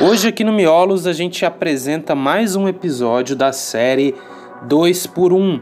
[0.00, 4.12] Hoje aqui no Miolos a gente apresenta mais um episódio da série
[4.62, 5.60] 2 por 1,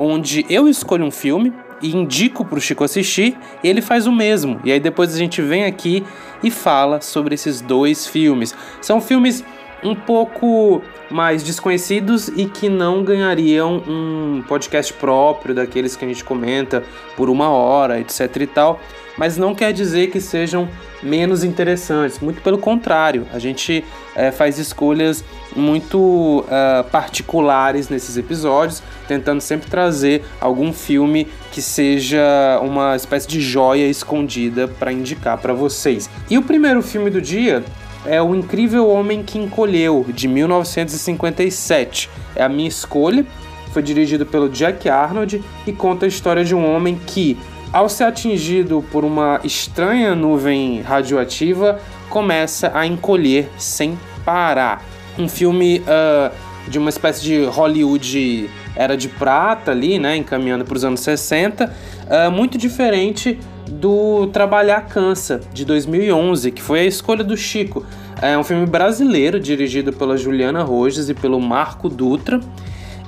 [0.00, 4.12] onde eu escolho um filme e indico para o Chico assistir e ele faz o
[4.12, 4.58] mesmo.
[4.64, 6.02] E aí depois a gente vem aqui
[6.42, 8.54] e fala sobre esses dois filmes.
[8.80, 9.44] São filmes
[9.82, 10.80] um pouco
[11.10, 16.82] mais desconhecidos e que não ganhariam um podcast próprio daqueles que a gente comenta
[17.18, 18.80] por uma hora, etc e tal.
[19.16, 20.68] Mas não quer dizer que sejam
[21.02, 23.84] menos interessantes, muito pelo contrário, a gente
[24.16, 25.22] é, faz escolhas
[25.54, 33.40] muito uh, particulares nesses episódios, tentando sempre trazer algum filme que seja uma espécie de
[33.40, 36.10] joia escondida para indicar para vocês.
[36.28, 37.62] E o primeiro filme do dia
[38.06, 42.10] é O Incrível Homem que Encolheu, de 1957.
[42.36, 43.24] É a minha escolha.
[43.72, 47.36] Foi dirigido pelo Jack Arnold e conta a história de um homem que,
[47.74, 54.80] ao ser atingido por uma estranha nuvem radioativa, começa a encolher sem parar.
[55.18, 56.32] Um filme uh,
[56.68, 61.66] de uma espécie de Hollywood era de prata ali, né, encaminhando para os anos 60,
[61.66, 67.84] uh, muito diferente do Trabalhar Cansa, de 2011, que foi a escolha do Chico.
[68.22, 72.38] É um filme brasileiro, dirigido pela Juliana Rojas e pelo Marco Dutra,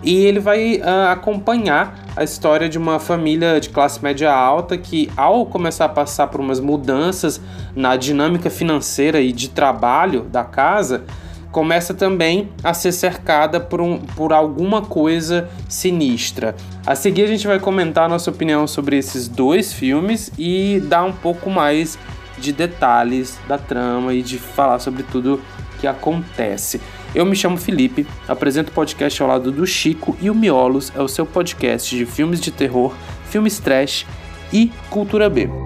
[0.06, 5.10] e ele vai uh, acompanhar a história de uma família de classe média alta que,
[5.16, 7.40] ao começar a passar por umas mudanças
[7.74, 11.04] na dinâmica financeira e de trabalho da casa,
[11.50, 16.54] começa também a ser cercada por, um, por alguma coisa sinistra.
[16.86, 21.02] A seguir, a gente vai comentar a nossa opinião sobre esses dois filmes e dar
[21.02, 21.98] um pouco mais
[22.38, 25.40] de detalhes da trama e de falar sobre tudo
[25.80, 26.80] que acontece.
[27.16, 31.00] Eu me chamo Felipe, apresento o podcast ao lado do Chico e o Miolos é
[31.00, 32.94] o seu podcast de filmes de terror,
[33.30, 34.04] filmes trash
[34.52, 35.65] e cultura B.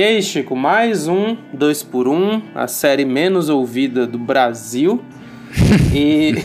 [0.00, 5.04] E aí, Chico, mais um 2 por 1 um, a série menos ouvida do Brasil.
[5.94, 6.36] e,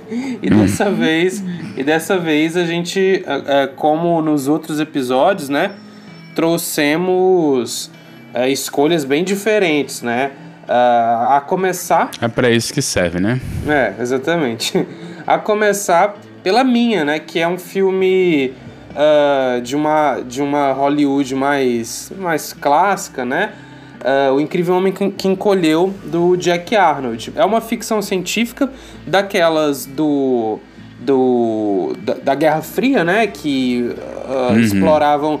[0.40, 1.44] e dessa vez,
[1.76, 5.72] e dessa vez a gente, é, como nos outros episódios, né,
[6.34, 7.90] trouxemos
[8.32, 10.30] é, escolhas bem diferentes, né?
[10.66, 12.12] A começar.
[12.18, 13.38] É para isso que serve, né?
[13.68, 14.86] É, exatamente.
[15.26, 17.18] A começar pela minha, né?
[17.18, 18.54] Que é um filme
[18.92, 23.52] uh, de, uma, de uma Hollywood mais, mais clássica, né?
[24.00, 27.32] Uh, o Incrível Homem que Encolheu, do Jack Arnold.
[27.36, 28.70] É uma ficção científica
[29.06, 30.58] daquelas do.
[30.98, 33.28] do da, da Guerra Fria, né?
[33.28, 33.94] Que
[34.28, 34.60] uh, uhum.
[34.60, 35.40] exploravam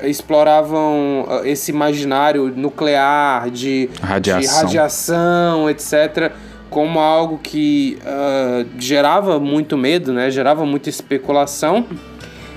[0.00, 6.32] exploravam esse imaginário nuclear de radiação, de radiação etc
[6.70, 10.30] como algo que uh, gerava muito medo, né?
[10.30, 11.86] Gerava muita especulação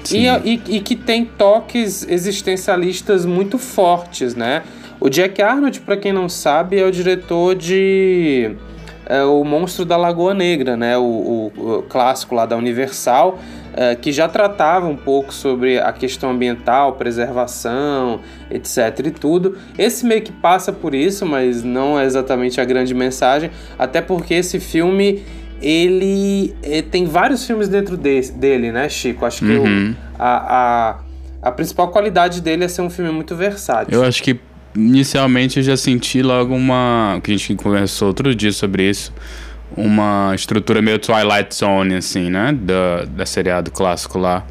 [0.09, 4.63] e, e, e, que tem toques existencialistas muito fortes, né?
[4.99, 8.55] O Jack Arnold, para quem não sabe, é o diretor de
[9.05, 10.97] é, O Monstro da Lagoa Negra, né?
[10.97, 13.39] O, o, o clássico lá da Universal,
[13.73, 18.19] é, que já tratava um pouco sobre a questão ambiental, preservação,
[18.49, 19.57] etc e tudo.
[19.77, 24.33] Esse meio que passa por isso, mas não é exatamente a grande mensagem, até porque
[24.33, 25.23] esse filme
[25.61, 29.25] ele, ele eh, tem vários filmes dentro de, dele, né, Chico?
[29.25, 29.91] Acho que uhum.
[29.91, 30.95] o, a,
[31.41, 33.93] a, a principal qualidade dele é ser um filme muito versátil.
[33.93, 34.39] Eu acho que
[34.75, 37.19] inicialmente eu já senti logo uma.
[37.23, 39.13] que a gente conversou outro dia sobre isso.
[39.77, 42.51] Uma estrutura meio Twilight Zone, assim, né?
[42.51, 44.45] Da, da seriado clássico lá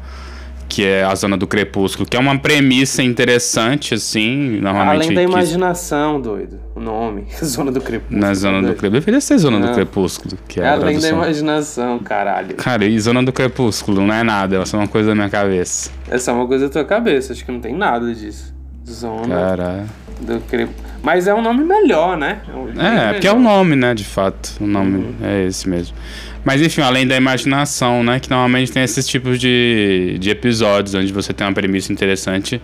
[0.71, 5.03] que é a Zona do Crepúsculo, que é uma premissa interessante, assim, normalmente...
[5.03, 8.21] Além da imaginação, doido, o nome, Zona do Crepúsculo.
[8.21, 9.67] Na Zona do Crepúsculo, deveria ser Zona não.
[9.67, 12.55] do Crepúsculo, que é, é Além da imaginação, caralho.
[12.55, 15.91] Cara, e Zona do Crepúsculo não é nada, é só uma coisa da minha cabeça.
[16.09, 18.55] É só uma coisa da tua cabeça, acho que não tem nada disso.
[18.89, 19.89] Zona Caralho.
[20.21, 20.90] do Crepúsculo.
[21.03, 22.41] Mas é um nome melhor, né?
[22.47, 23.13] É, um é melhor.
[23.13, 25.15] porque é o nome, né, de fato, o nome uhum.
[25.23, 25.95] é esse mesmo.
[26.43, 28.19] Mas enfim, além da imaginação, né?
[28.19, 32.61] Que normalmente tem esses tipos de, de episódios onde você tem uma premissa interessante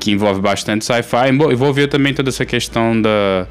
[0.00, 1.28] que envolve bastante sci-fi.
[1.30, 3.46] Envolveu também toda essa questão da,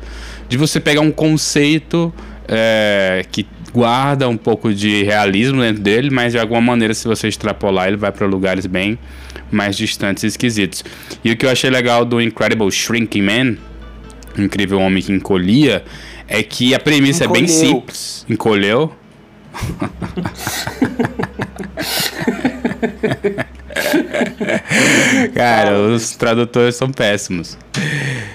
[0.49, 2.13] de você pegar um conceito
[2.47, 7.29] é, que guarda um pouco de realismo dentro dele, mas de alguma maneira, se você
[7.29, 8.99] extrapolar, ele vai para lugares bem
[9.49, 10.83] mais distantes e esquisitos.
[11.23, 13.55] E o que eu achei legal do Incredible Shrinking Man,
[14.37, 15.83] Incrível Homem que Encolhia,
[16.27, 17.43] é que a premissa Encolheu.
[17.43, 18.25] é bem simples.
[18.29, 18.93] Encolheu?
[25.33, 27.57] Cara, os tradutores são péssimos.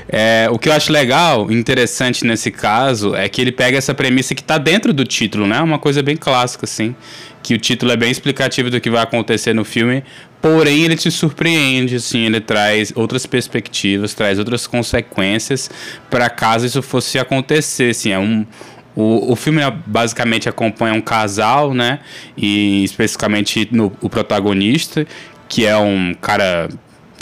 [0.08, 4.34] É, o que eu acho legal, interessante nesse caso, é que ele pega essa premissa
[4.34, 5.60] que está dentro do título, né?
[5.60, 6.94] Uma coisa bem clássica, assim.
[7.42, 10.02] Que o título é bem explicativo do que vai acontecer no filme,
[10.40, 12.26] porém ele te surpreende, assim.
[12.26, 15.70] Ele traz outras perspectivas, traz outras consequências
[16.10, 18.10] para caso isso fosse acontecer, assim.
[18.10, 18.46] É um,
[18.94, 22.00] o, o filme basicamente acompanha um casal, né?
[22.36, 25.06] E especificamente no, o protagonista,
[25.48, 26.68] que é um cara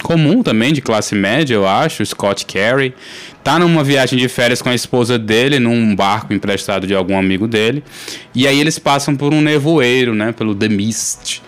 [0.04, 2.94] comum também, de classe média, eu acho, Scott Carey.
[3.42, 7.48] Tá numa viagem de férias com a esposa dele, num barco emprestado de algum amigo
[7.48, 7.82] dele.
[8.34, 10.30] E aí eles passam por um nevoeiro, né?
[10.32, 11.42] Pelo The Mist.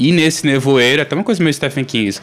[0.00, 2.22] E nesse nevoeiro, até uma coisa meio Stephen King isso.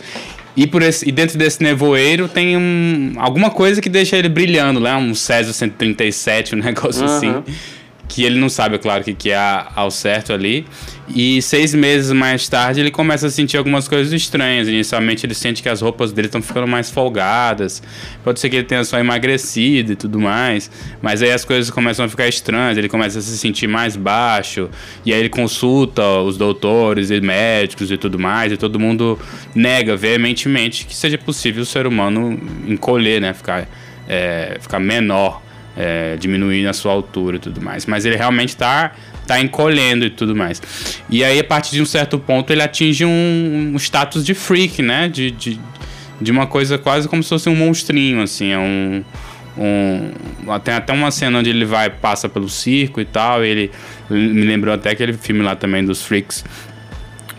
[0.56, 4.79] E, por esse, e dentro desse nevoeiro tem um, alguma coisa que deixa ele brilhando,
[4.79, 4.95] né?
[4.95, 7.15] Um César 137, um negócio uhum.
[7.15, 7.44] assim
[8.07, 10.65] que ele não sabe, é claro, o que, que é ao certo ali.
[11.09, 14.68] E seis meses mais tarde ele começa a sentir algumas coisas estranhas.
[14.68, 17.81] Inicialmente ele sente que as roupas dele estão ficando mais folgadas.
[18.24, 20.69] Pode ser que ele tenha só emagrecido e tudo mais.
[21.01, 22.77] Mas aí as coisas começam a ficar estranhas.
[22.77, 24.69] Ele começa a se sentir mais baixo.
[25.06, 28.51] E aí ele consulta os doutores e médicos e tudo mais.
[28.51, 29.18] E todo mundo
[29.56, 32.38] nega veementemente que seja possível o ser humano
[32.68, 33.33] encolher, né?
[33.33, 33.68] Ficar,
[34.10, 35.46] é, ficar menor
[35.77, 37.85] é, diminuir a sua altura e tudo mais.
[37.85, 38.94] Mas ele realmente está
[39.27, 40.62] tá encolhendo e tudo mais.
[41.09, 44.81] E aí, a partir de um certo ponto, ele atinge um, um status de freak,
[44.81, 45.07] né?
[45.07, 45.59] De, de,
[46.19, 48.51] de uma coisa quase como se fosse um monstrinho, assim.
[48.51, 49.03] É um,
[49.57, 53.45] um, tem até uma cena onde ele vai, passa pelo circo e tal.
[53.45, 53.71] E ele
[54.09, 56.44] me lembrou até aquele filme lá também dos freaks.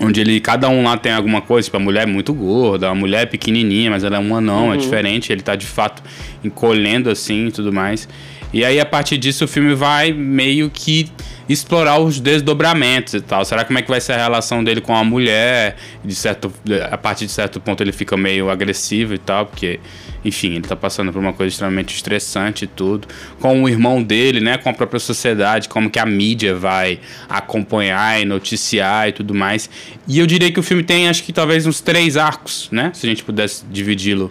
[0.01, 2.95] Onde ele, cada um lá tem alguma coisa, tipo, a mulher é muito gorda, a
[2.95, 4.75] mulher é pequenininha, mas ela é um anão, é uhum.
[4.75, 6.03] é diferente, ele tá de fato
[6.45, 8.09] encolhendo assim e tudo mais.
[8.53, 11.11] E aí, a partir disso, o filme vai meio que
[11.49, 13.45] explorar os desdobramentos e tal.
[13.45, 15.77] Será como é que vai ser a relação dele com a mulher?
[16.05, 16.53] De certo,
[16.91, 19.81] a partir de certo ponto ele fica meio agressivo e tal, porque,
[20.25, 23.09] enfim, ele tá passando por uma coisa extremamente estressante e tudo.
[23.41, 24.59] Com o irmão dele, né?
[24.59, 29.71] Com a própria sociedade, como que a mídia vai acompanhar e noticiar e tudo mais.
[30.07, 32.93] E eu diria que o filme tem, acho que talvez uns três arcos, né?
[32.95, 34.31] Se a gente pudesse dividi-lo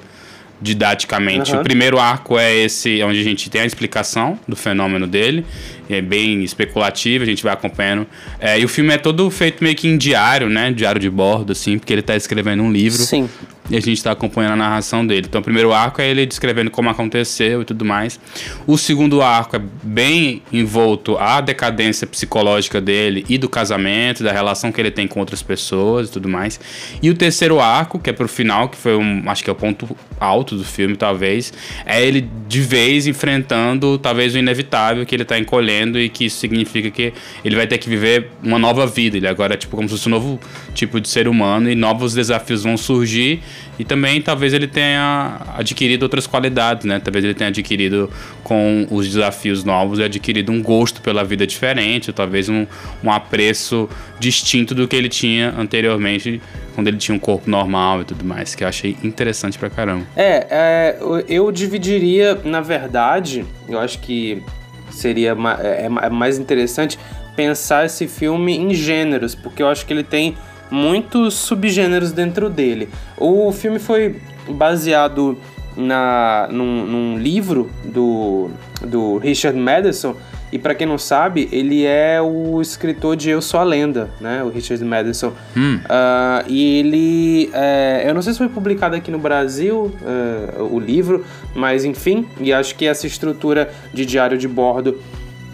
[0.62, 1.51] didaticamente.
[1.51, 1.62] Uhum.
[1.62, 5.45] O primeiro arco é esse, onde a gente tem a explicação do fenômeno dele,
[5.89, 8.07] é bem especulativo, a gente vai acompanhando.
[8.39, 10.71] É, e o filme é todo feito meio que em diário, né?
[10.71, 13.01] Diário de bordo, assim, porque ele está escrevendo um livro.
[13.01, 13.30] Sim.
[13.69, 15.28] E a gente está acompanhando a narração dele.
[15.28, 18.19] Então, o primeiro arco é ele descrevendo como aconteceu e tudo mais.
[18.66, 24.72] O segundo arco é bem envolto à decadência psicológica dele e do casamento, da relação
[24.72, 26.60] que ele tem com outras pessoas e tudo mais.
[27.02, 29.56] E o terceiro arco, que é pro final, que foi um, acho que é o
[29.56, 31.54] ponto alto do filme, talvez,
[31.86, 36.40] é ele de vez enfrentando talvez o inevitável que ele está encolhendo e que isso
[36.40, 39.18] significa que ele vai ter que viver uma nova vida.
[39.18, 40.40] Ele agora é tipo como se fosse um novo
[40.74, 43.42] tipo de ser humano e novos desafios vão surgir
[43.80, 47.00] e também talvez ele tenha adquirido outras qualidades, né?
[47.00, 48.09] Talvez ele tenha adquirido
[48.44, 52.65] com os desafios novos, adquirido um gosto pela vida diferente, talvez um,
[53.04, 53.89] um apreço
[54.19, 56.42] distinto do que ele tinha anteriormente,
[56.74, 60.06] quando ele tinha um corpo normal e tudo mais, que eu achei interessante pra caramba.
[60.15, 64.42] É, é eu dividiria, na verdade, eu acho que
[64.89, 66.98] seria é, é mais interessante
[67.36, 70.36] pensar esse filme em gêneros, porque eu acho que ele tem
[70.69, 72.90] muitos subgêneros dentro dele.
[73.18, 74.18] O filme foi
[74.50, 75.38] baseado
[75.75, 78.50] na, num, num livro do,
[78.81, 80.16] do Richard Madison.
[80.52, 84.42] E para quem não sabe, ele é o escritor de Eu Sou a Lenda, né?
[84.44, 85.33] O Richard Madison.
[85.56, 85.76] Hum.
[85.83, 87.50] Uh, e ele.
[87.54, 92.26] É, eu não sei se foi publicado aqui no Brasil uh, o livro, mas enfim.
[92.40, 94.97] E acho que essa estrutura de diário de bordo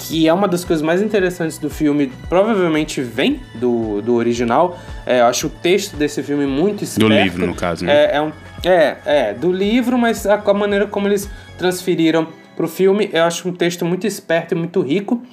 [0.07, 4.77] que é uma das coisas mais interessantes do filme, provavelmente vem do, do original.
[5.05, 7.09] É, eu acho o texto desse filme muito esperto.
[7.09, 7.93] Do livro, no caso, né?
[7.93, 8.31] É, é, um,
[8.63, 13.47] é, é, do livro, mas a, a maneira como eles transferiram pro filme, eu acho
[13.47, 15.23] um texto muito esperto e muito rico.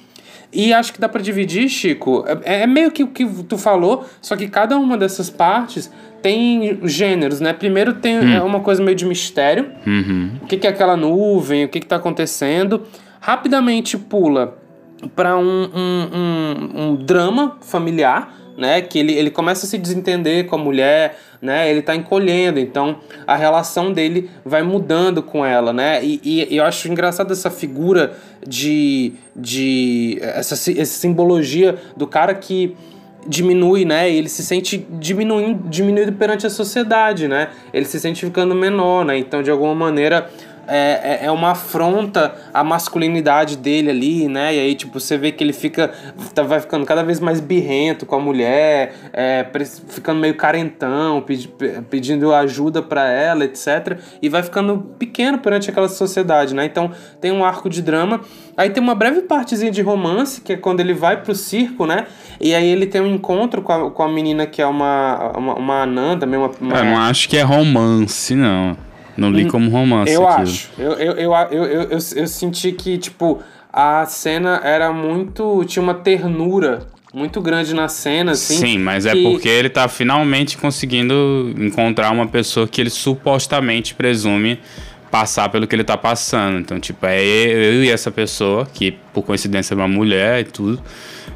[0.53, 2.25] E acho que dá para dividir, Chico.
[2.43, 5.89] É, é, meio que o que tu falou, só que cada uma dessas partes
[6.21, 7.53] tem gêneros, né?
[7.53, 8.45] Primeiro tem hum.
[8.45, 9.71] uma coisa meio de mistério.
[9.87, 10.31] Uhum.
[10.41, 12.85] O que, que é aquela nuvem, o que, que tá acontecendo.
[13.21, 14.60] Rapidamente pula
[15.15, 18.81] para um, um, um, um, drama familiar, né?
[18.81, 21.69] Que ele, ele começa a se desentender com a mulher, né?
[21.69, 26.03] Ele tá encolhendo, então a relação dele vai mudando com ela, né?
[26.03, 29.13] E, e, eu acho engraçado essa figura de.
[29.35, 32.75] de essa, essa simbologia do cara que
[33.27, 34.09] diminui, né?
[34.09, 37.49] Ele se sente diminuindo, diminuído perante a sociedade, né?
[37.73, 39.17] Ele se sente ficando menor, né?
[39.17, 40.29] Então, de alguma maneira,
[40.73, 44.55] é, é, é uma afronta à masculinidade dele ali, né?
[44.55, 45.91] E aí, tipo, você vê que ele fica.
[46.33, 49.45] Tá, vai ficando cada vez mais birrento com a mulher, é,
[49.89, 51.49] ficando meio carentão, pedi,
[51.89, 53.99] pedindo ajuda para ela, etc.
[54.21, 56.63] E vai ficando pequeno perante aquela sociedade, né?
[56.63, 58.21] Então tem um arco de drama.
[58.55, 62.07] Aí tem uma breve partezinha de romance, que é quando ele vai pro circo, né?
[62.39, 65.55] E aí ele tem um encontro com a, com a menina que é uma, uma,
[65.55, 66.77] uma anã, também uma, uma...
[66.77, 68.77] Eu não acho que é romance, não.
[69.17, 70.11] Não li hum, como romance.
[70.11, 70.43] Eu aquilo.
[70.43, 70.69] acho.
[70.77, 73.41] Eu, eu, eu, eu, eu, eu, senti que, tipo,
[73.71, 75.63] a cena era muito.
[75.65, 78.57] tinha uma ternura muito grande na cena, assim.
[78.57, 84.59] Sim, mas é porque ele tá finalmente conseguindo encontrar uma pessoa que ele supostamente presume
[85.11, 86.59] passar pelo que ele tá passando.
[86.59, 90.81] Então, tipo, é eu e essa pessoa, que por coincidência é uma mulher e tudo,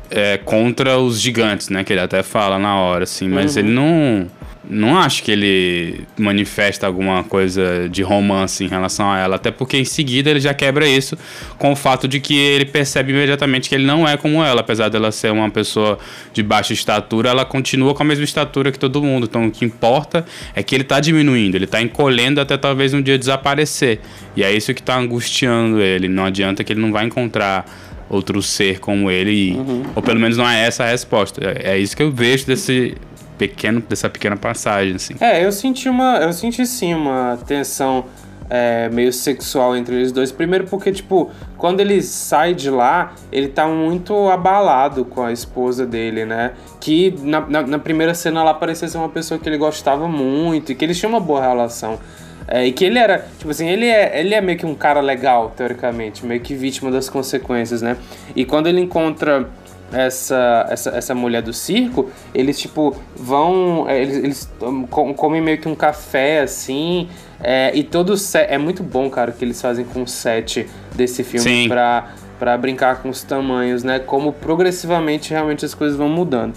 [0.10, 1.84] é, contra os gigantes, né?
[1.84, 3.62] Que ele até fala na hora, assim, mas uhum.
[3.62, 4.28] ele não
[4.70, 9.78] não acho que ele manifesta alguma coisa de romance em relação a ela, até porque
[9.78, 11.18] em seguida ele já quebra isso
[11.58, 14.90] com o fato de que ele percebe imediatamente que ele não é como ela, apesar
[14.90, 15.98] dela ser uma pessoa
[16.34, 19.26] de baixa estatura, ela continua com a mesma estatura que todo mundo.
[19.30, 23.02] Então o que importa é que ele está diminuindo, ele está encolhendo até talvez um
[23.02, 24.00] dia desaparecer.
[24.36, 26.08] E é isso que está angustiando ele.
[26.08, 27.66] Não adianta que ele não vai encontrar
[28.10, 29.84] outro ser como ele, e, uhum.
[29.96, 31.42] ou pelo menos não é essa a resposta.
[31.44, 32.96] É, é isso que eu vejo desse
[33.38, 35.16] pequeno dessa pequena passagem, assim.
[35.20, 36.18] É, eu senti uma.
[36.18, 38.06] Eu senti sim uma tensão
[38.50, 40.32] é, meio sexual entre eles dois.
[40.32, 45.86] Primeiro porque, tipo, quando ele sai de lá, ele tá muito abalado com a esposa
[45.86, 46.54] dele, né?
[46.80, 50.72] Que na, na, na primeira cena lá parecia ser uma pessoa que ele gostava muito
[50.72, 52.00] e que eles tinham uma boa relação.
[52.48, 55.02] É, e que ele era, tipo assim, ele é, ele é meio que um cara
[55.02, 57.98] legal, teoricamente, meio que vítima das consequências, né?
[58.36, 59.50] E quando ele encontra
[59.92, 63.86] essa, essa, essa mulher do circo, eles, tipo, vão.
[63.88, 64.50] É, eles, eles
[64.90, 67.08] comem meio que um café assim.
[67.42, 68.48] É, e todo set.
[68.50, 71.68] É muito bom, cara, que eles fazem com o set desse filme Sim.
[71.68, 74.00] pra, pra brincar com os tamanhos, né?
[74.00, 76.54] Como progressivamente realmente as coisas vão mudando.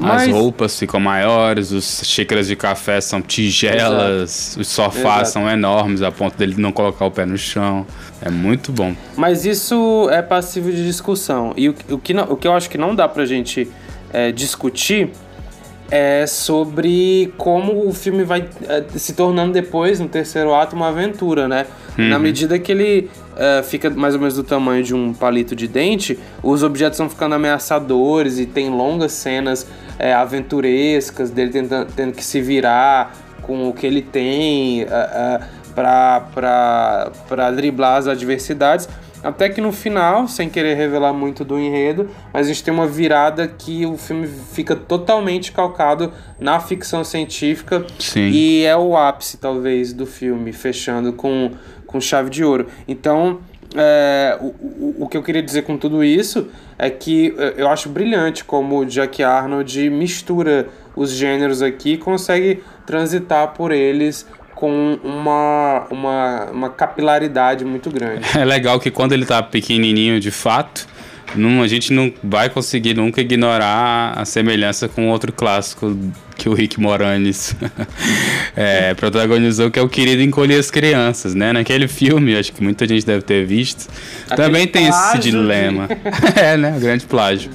[0.00, 0.22] Mas...
[0.22, 4.60] As roupas ficam maiores, os xícaras de café são tigelas, Exato.
[4.60, 5.28] os sofás Exato.
[5.28, 7.86] são enormes a ponto dele não colocar o pé no chão.
[8.22, 8.94] É muito bom.
[9.16, 11.52] Mas isso é passível de discussão.
[11.56, 13.68] E o, o, que, não, o que eu acho que não dá pra gente
[14.12, 15.10] é, discutir
[15.90, 21.46] é sobre como o filme vai é, se tornando depois, no terceiro ato, uma aventura,
[21.46, 21.66] né?
[21.98, 22.08] Uhum.
[22.08, 25.68] Na medida que ele é, fica mais ou menos do tamanho de um palito de
[25.68, 29.66] dente, os objetos vão ficando ameaçadores e tem longas cenas
[29.98, 35.40] é, aventurescas dele tentando, tendo que se virar com o que ele tem é,
[35.74, 38.88] para driblar as adversidades.
[39.22, 42.88] Até que no final, sem querer revelar muito do enredo, mas a gente tem uma
[42.88, 47.86] virada que o filme fica totalmente calcado na ficção científica.
[48.00, 48.30] Sim.
[48.30, 51.52] E é o ápice, talvez, do filme, fechando com,
[51.86, 52.66] com chave de ouro.
[52.88, 53.38] Então,
[53.76, 57.68] é, o, o, o que eu queria dizer com tudo isso é que é, eu
[57.68, 64.26] acho brilhante como o Jack Arnold mistura os gêneros aqui e consegue transitar por eles
[64.62, 68.22] com uma, uma, uma capilaridade muito grande.
[68.38, 70.86] É legal que quando ele tá pequenininho de fato,
[71.34, 75.96] não, a gente não vai conseguir nunca ignorar a semelhança com outro clássico
[76.36, 77.54] que o Rick Moranis
[78.56, 81.52] é, protagonizou, que é o Querido Encolher as Crianças, né?
[81.52, 83.88] Naquele filme, acho que muita gente deve ter visto.
[84.24, 85.88] Aquele também tem esse dilema.
[86.34, 86.74] é, né?
[86.76, 87.50] O grande plágio.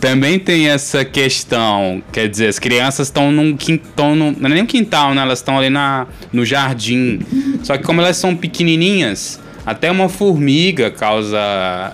[0.00, 4.66] também tem essa questão, quer dizer, as crianças estão num quintal, não é nem um
[4.66, 5.22] quintal, né?
[5.22, 7.20] Elas estão ali na, no jardim.
[7.62, 11.38] Só que como elas são pequenininhas, até uma formiga causa,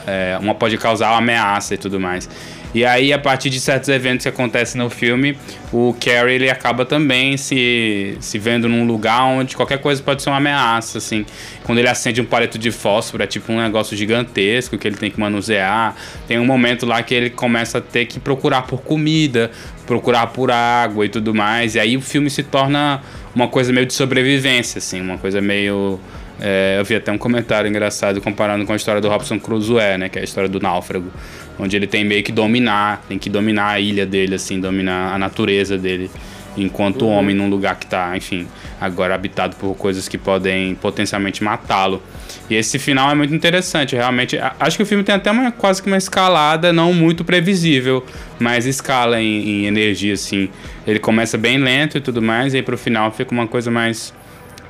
[0.06, 2.28] é, uma pode causar uma ameaça e tudo mais.
[2.74, 5.38] E aí, a partir de certos eventos que acontecem no filme,
[5.72, 10.28] o Carrie ele acaba também se, se vendo num lugar onde qualquer coisa pode ser
[10.28, 11.24] uma ameaça, assim.
[11.64, 15.10] Quando ele acende um palito de fósforo, é tipo um negócio gigantesco que ele tem
[15.10, 15.96] que manusear.
[16.26, 19.50] Tem um momento lá que ele começa a ter que procurar por comida,
[19.86, 21.74] procurar por água e tudo mais.
[21.74, 23.00] E aí o filme se torna
[23.34, 25.98] uma coisa meio de sobrevivência, assim, uma coisa meio
[26.40, 30.08] é, eu vi até um comentário engraçado comparando com a história do Robson Crusoe, né?
[30.08, 31.10] Que é a história do náufrago.
[31.58, 35.18] Onde ele tem meio que dominar, tem que dominar a ilha dele, assim, dominar a
[35.18, 36.10] natureza dele.
[36.56, 37.12] Enquanto uhum.
[37.12, 38.46] homem num lugar que tá, enfim,
[38.80, 42.02] agora habitado por coisas que podem potencialmente matá-lo.
[42.48, 44.38] E esse final é muito interessante, realmente.
[44.58, 48.04] Acho que o filme tem até uma, quase que uma escalada, não muito previsível,
[48.38, 50.48] mas escala em, em energia, assim.
[50.86, 54.12] Ele começa bem lento e tudo mais, e aí pro final fica uma coisa mais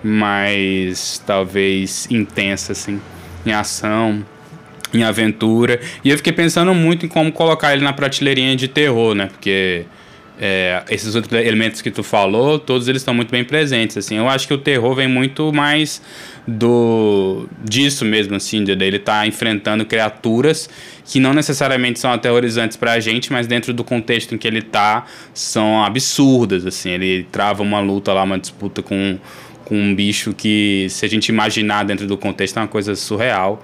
[0.02, 3.00] mais talvez intensa assim,
[3.45, 4.25] em ação,
[4.93, 5.81] em aventura.
[6.05, 9.26] E eu fiquei pensando muito em como colocar ele na prateleirinha de terror, né?
[9.26, 9.85] Porque
[10.40, 14.17] é, esses outros elementos que tu falou, todos eles estão muito bem presentes, assim.
[14.17, 16.00] Eu acho que o terror vem muito mais
[16.47, 20.71] do disso mesmo, assim, de ele tá enfrentando criaturas
[21.05, 25.07] que não necessariamente são aterrorizantes pra gente, mas dentro do contexto em que ele tá,
[25.35, 26.90] são absurdas, assim.
[26.90, 29.19] Ele trava uma luta lá, uma disputa com,
[29.68, 33.62] com um bicho que, se a gente imaginar dentro do contexto, é uma coisa surreal.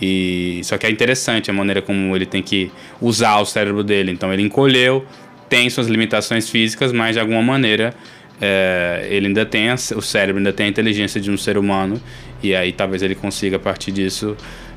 [0.00, 2.70] E só que é interessante a maneira como ele tem que
[3.00, 4.12] usar o cérebro dele.
[4.12, 5.06] Então ele encolheu,
[5.48, 7.94] tem suas limitações físicas, mas de alguma maneira
[8.38, 11.98] é, ele ainda tem a, o cérebro ainda tem a inteligência de um ser humano
[12.42, 14.36] e aí talvez ele consiga a partir disso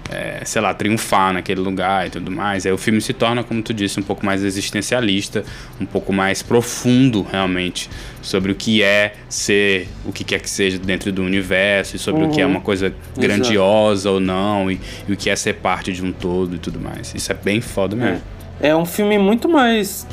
[0.10, 2.66] é, sei lá, triunfar naquele lugar e tudo mais.
[2.66, 5.44] Aí o filme se torna, como tu disse, um pouco mais existencialista,
[5.80, 7.90] um pouco mais profundo realmente
[8.22, 12.24] sobre o que é ser o que quer que seja dentro do universo e sobre
[12.24, 12.30] uhum.
[12.30, 12.52] o que é uhum.
[12.52, 14.16] uma coisa grandiosa Exato.
[14.16, 17.14] ou não e, e, o que é ser parte de um todo e tudo mais.
[17.14, 18.22] Isso é bem foda mesmo.
[18.60, 20.08] É, é um filme muito mais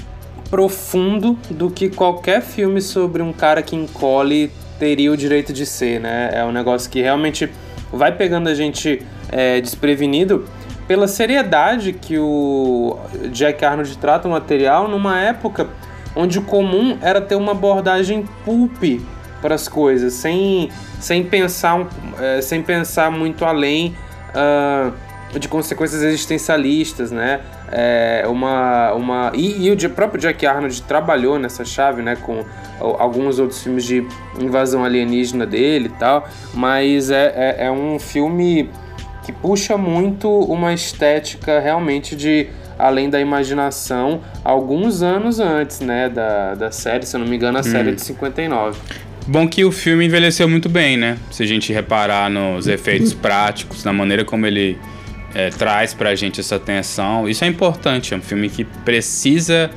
[0.50, 6.00] profundo do que qualquer filme sobre um cara que encolhe teria o direito de ser,
[6.00, 6.30] né?
[6.32, 7.48] É um negócio que realmente
[7.92, 10.44] vai pegando a gente é, desprevenido
[10.86, 12.96] pela seriedade que o
[13.32, 15.68] Jack Arnold trata o material numa época
[16.14, 18.82] onde o comum era ter uma abordagem pulp
[19.42, 21.86] para as coisas, sem, sem, pensar,
[22.18, 23.94] é, sem pensar muito além
[24.30, 27.40] uh, de consequências existencialistas, né?
[27.70, 32.44] É uma, uma e, e, o próprio Jack Arnold trabalhou nessa chave, né, com
[32.78, 34.06] alguns outros filmes de
[34.38, 38.70] invasão alienígena dele e tal, mas é, é, é um filme
[39.26, 42.46] que puxa muito uma estética realmente de
[42.78, 47.58] além da imaginação, alguns anos antes, né, da, da série, se eu não me engano,
[47.58, 47.64] a hum.
[47.64, 48.78] série de 59.
[49.26, 51.18] Bom que o filme envelheceu muito bem, né?
[51.32, 54.78] Se a gente reparar nos efeitos práticos, na maneira como ele
[55.34, 57.28] é, traz pra gente essa tensão.
[57.28, 59.70] Isso é importante, é um filme que precisa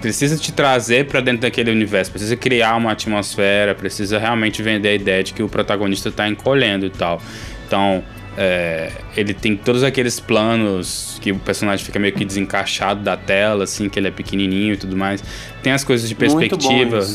[0.00, 4.94] precisa te trazer para dentro daquele universo, precisa criar uma atmosfera, precisa realmente vender a
[4.94, 7.22] ideia de que o protagonista está encolhendo e tal.
[7.66, 8.04] Então,
[8.36, 13.64] é, ele tem todos aqueles planos que o personagem fica meio que desencaixado da tela,
[13.64, 15.22] assim, que ele é pequenininho e tudo mais.
[15.62, 17.06] Tem as coisas de perspectiva.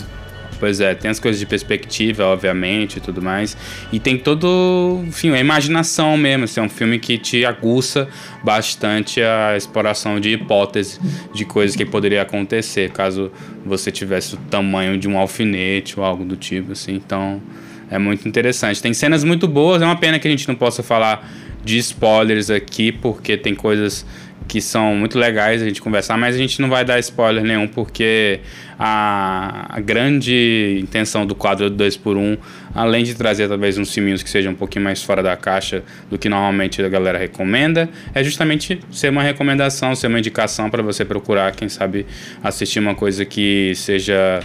[0.59, 3.55] Pois é, tem as coisas de perspectiva, obviamente, e tudo mais.
[3.93, 6.43] E tem todo, enfim, a imaginação mesmo.
[6.43, 8.09] Assim, é um filme que te aguça
[8.43, 10.99] bastante a exploração de hipóteses
[11.33, 13.31] de coisas que poderia acontecer caso
[13.65, 16.93] você tivesse o tamanho de um alfinete ou algo do tipo, assim.
[16.93, 17.41] Então,
[17.89, 18.81] é muito interessante.
[18.81, 19.81] Tem cenas muito boas.
[19.81, 21.29] É uma pena que a gente não possa falar
[21.63, 24.05] de spoilers aqui, porque tem coisas
[24.47, 27.67] que são muito legais a gente conversar, mas a gente não vai dar spoiler nenhum,
[27.67, 28.39] porque
[28.79, 32.37] a, a grande intenção do quadro 2 por 1 um,
[32.73, 36.17] além de trazer talvez uns filminhos que sejam um pouquinho mais fora da caixa do
[36.17, 41.05] que normalmente a galera recomenda, é justamente ser uma recomendação, ser uma indicação para você
[41.05, 42.07] procurar, quem sabe,
[42.43, 44.41] assistir uma coisa que seja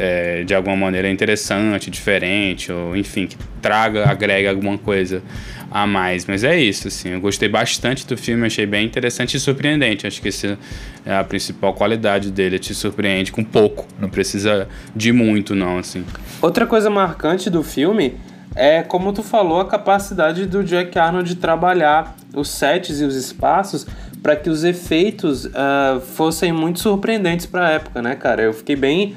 [0.00, 5.20] é, de alguma maneira interessante, diferente, ou enfim, que traga, agrega alguma coisa
[5.68, 6.24] a mais.
[6.24, 10.06] Mas é isso, assim, eu gostei bastante do filme, achei bem interessante e surpreendente.
[10.06, 10.56] Acho que essa
[11.04, 16.04] é a principal qualidade dele, te surpreende com pouco, não precisa de muito, não, assim.
[16.40, 18.14] Outra coisa marcante do filme
[18.54, 23.14] é, como tu falou, a capacidade do Jack Arnold de trabalhar os sets e os
[23.14, 23.86] espaços
[24.22, 28.42] para que os efeitos uh, fossem muito surpreendentes para a época, né, cara?
[28.42, 29.16] Eu fiquei bem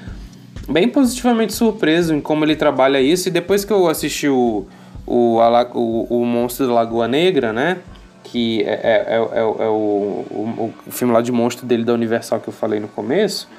[0.71, 3.27] bem positivamente surpreso em como ele trabalha isso.
[3.27, 4.65] E depois que eu assisti o,
[5.05, 5.39] o,
[5.73, 7.77] o, o Monstro da Lagoa Negra, né?
[8.23, 11.93] Que é, é, é, é, é o, o, o, filme lá de monstro dele da
[11.93, 13.49] Universal que eu falei no começo.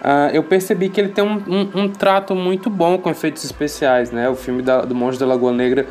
[0.00, 4.10] Uh, eu percebi que ele tem um, um, um, trato muito bom com efeitos especiais,
[4.10, 4.28] né?
[4.28, 5.86] O filme da, do Monstro da Lagoa Negra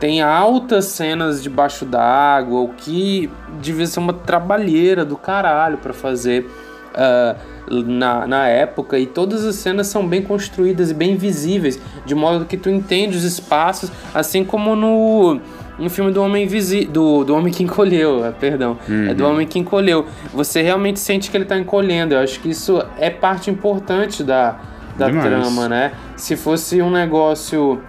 [0.00, 6.50] tem altas cenas debaixo d'água, o que devia ser uma trabalheira do caralho para fazer.
[6.92, 12.14] Uh, na, na época e todas as cenas são bem construídas e bem visíveis, de
[12.14, 15.40] modo que tu entende os espaços, assim como no
[15.78, 19.08] no filme do Homem Invisível, do, do Homem que Encolheu, perdão, uhum.
[19.08, 20.06] é do Homem que Encolheu.
[20.32, 22.14] Você realmente sente que ele está encolhendo.
[22.14, 24.60] Eu acho que isso é parte importante da,
[24.96, 25.92] da trama, né?
[26.14, 27.80] Se fosse um negócio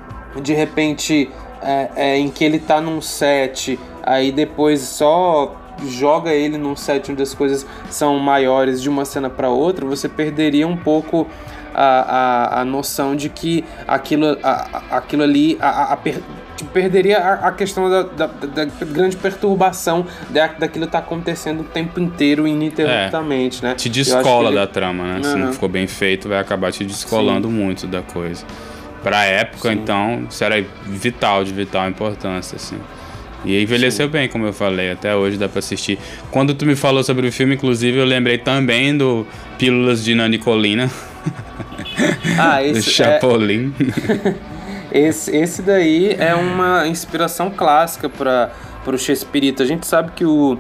[0.42, 1.30] de repente
[1.62, 5.56] é, é, em que ele está num set, aí depois só
[5.88, 10.08] joga ele num set onde as coisas são maiores de uma cena para outra, você
[10.08, 11.28] perderia um pouco
[11.74, 16.22] a, a, a noção de que aquilo, a, aquilo ali a, a per,
[16.56, 22.00] tipo, perderia a, questão da, da, da, grande perturbação da, daquilo tá acontecendo o tempo
[22.00, 23.76] inteiro ininterruptamente, é, né?
[23.76, 24.56] Te descola ele...
[24.56, 25.16] da trama, né?
[25.16, 25.24] Uhum.
[25.24, 27.54] Se não ficou bem feito, vai acabar te descolando Sim.
[27.54, 28.46] muito da coisa.
[29.02, 29.76] Pra época, Sim.
[29.76, 32.78] então, isso era vital, de vital importância, assim.
[33.46, 34.12] E envelheceu Sim.
[34.12, 36.00] bem, como eu falei, até hoje dá pra assistir.
[36.32, 39.28] Quando tu me falou sobre o filme, inclusive, eu lembrei também do
[39.58, 40.90] Pílulas de Nani Colina.
[42.38, 43.74] Ah, esse do Chapolin.
[44.92, 48.52] É, esse, esse daí é uma inspiração clássica para
[48.88, 49.62] o Chespirito.
[49.62, 50.58] A gente sabe que o,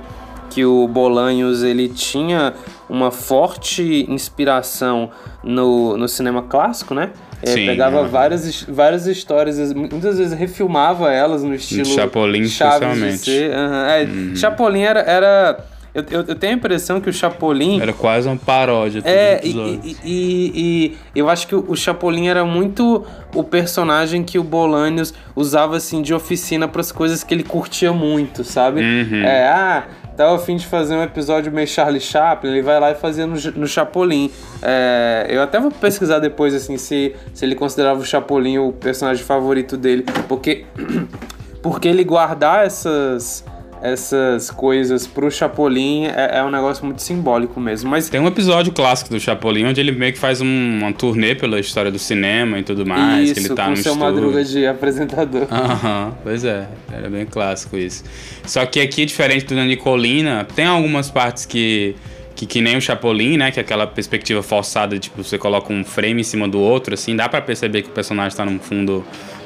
[0.50, 2.54] que o Bolanhos ele tinha
[2.90, 5.10] uma forte inspiração
[5.44, 7.12] no, no cinema clássico, né?
[7.44, 8.08] É, Sim, pegava é.
[8.08, 13.32] várias, várias histórias, muitas vezes refilmava elas no estilo Chapolin, especialmente.
[13.54, 13.88] aham.
[13.90, 15.02] É, Chapolin era...
[15.02, 17.80] era eu, eu, eu tenho a impressão que o Chapolin...
[17.80, 22.28] Era quase uma paródia É, e, e, e- e eu acho que o o Chapolin
[22.28, 27.32] era muito o personagem que o Bolanios usava assim de oficina para as coisas que
[27.32, 28.82] ele curtia muito, sabe?
[28.82, 29.24] Uhum.
[29.24, 29.84] É, ah,
[30.16, 33.26] tava a fim de fazer um episódio meio Charlie Chaplin, ele vai lá e fazia
[33.26, 34.32] no, no Chapolin.
[34.62, 39.24] É, eu até vou pesquisar depois assim se, se ele considerava o Chapolin o personagem
[39.24, 40.66] favorito dele, porque
[41.62, 43.44] porque ele guardar essas
[43.84, 48.72] essas coisas pro Chapolin é, é um negócio muito simbólico mesmo, mas Tem um episódio
[48.72, 52.58] clássico do Chapolin onde ele meio que faz um- uma turnê pela história do cinema
[52.60, 53.26] e tudo mais.
[53.26, 54.00] Isso, que ele tá com no seu estúdio.
[54.14, 55.48] Madruga de apresentador.
[55.52, 58.04] Aham, pois é, era bem clássico isso.
[58.46, 61.94] Só que aqui, diferente do Nani Colina, tem algumas partes que,
[62.36, 63.52] que, que nem o Chapolin, né?
[63.52, 67.16] Que é aquela perspectiva forçada, tipo, você coloca um frame em cima do outro, assim,
[67.18, 69.04] dá pra perceber que o personagem tá num fundo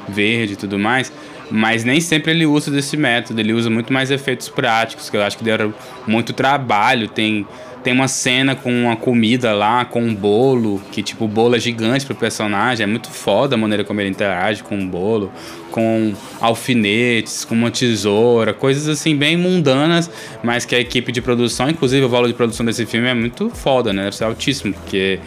[0.08, 1.12] verde e tudo mais.
[1.50, 5.22] Mas nem sempre ele usa desse método, ele usa muito mais efeitos práticos, que eu
[5.22, 5.72] acho que deram
[6.06, 7.08] muito trabalho.
[7.08, 7.46] Tem,
[7.82, 11.58] tem uma cena com uma comida lá, com um bolo, que tipo, o bolo é
[11.58, 15.32] gigante pro personagem, é muito foda a maneira como ele interage com o bolo,
[15.70, 20.10] com alfinetes, com uma tesoura, coisas assim bem mundanas,
[20.42, 23.48] mas que a equipe de produção, inclusive o valor de produção desse filme é muito
[23.48, 24.04] foda, né?
[24.04, 25.18] Deve ser altíssimo, porque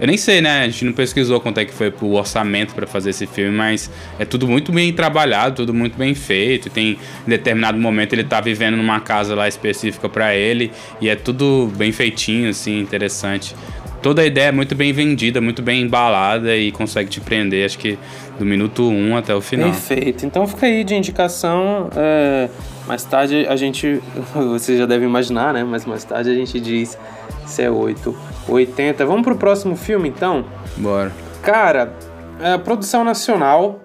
[0.00, 0.62] eu nem sei, né?
[0.62, 3.90] A gente não pesquisou quanto é que foi o orçamento pra fazer esse filme, mas
[4.18, 6.70] é tudo muito bem trabalhado, tudo muito bem feito.
[6.70, 11.16] Tem em determinado momento ele tá vivendo numa casa lá específica pra ele e é
[11.16, 13.54] tudo bem feitinho, assim, interessante.
[14.00, 17.78] Toda a ideia é muito bem vendida, muito bem embalada e consegue te prender, acho
[17.78, 17.98] que
[18.38, 19.70] do minuto 1 um até o final.
[19.70, 20.24] Perfeito.
[20.24, 21.90] Então fica aí de indicação.
[21.96, 22.48] é,
[22.86, 24.00] mais tarde a gente.
[24.32, 25.64] Você já deve imaginar, né?
[25.64, 26.96] Mas mais tarde a gente diz
[27.44, 28.16] se é 8
[28.48, 29.04] 80.
[29.06, 30.44] Vamos pro próximo filme então?
[30.76, 31.12] Bora.
[31.42, 31.92] Cara,
[32.40, 33.80] é, produção nacional.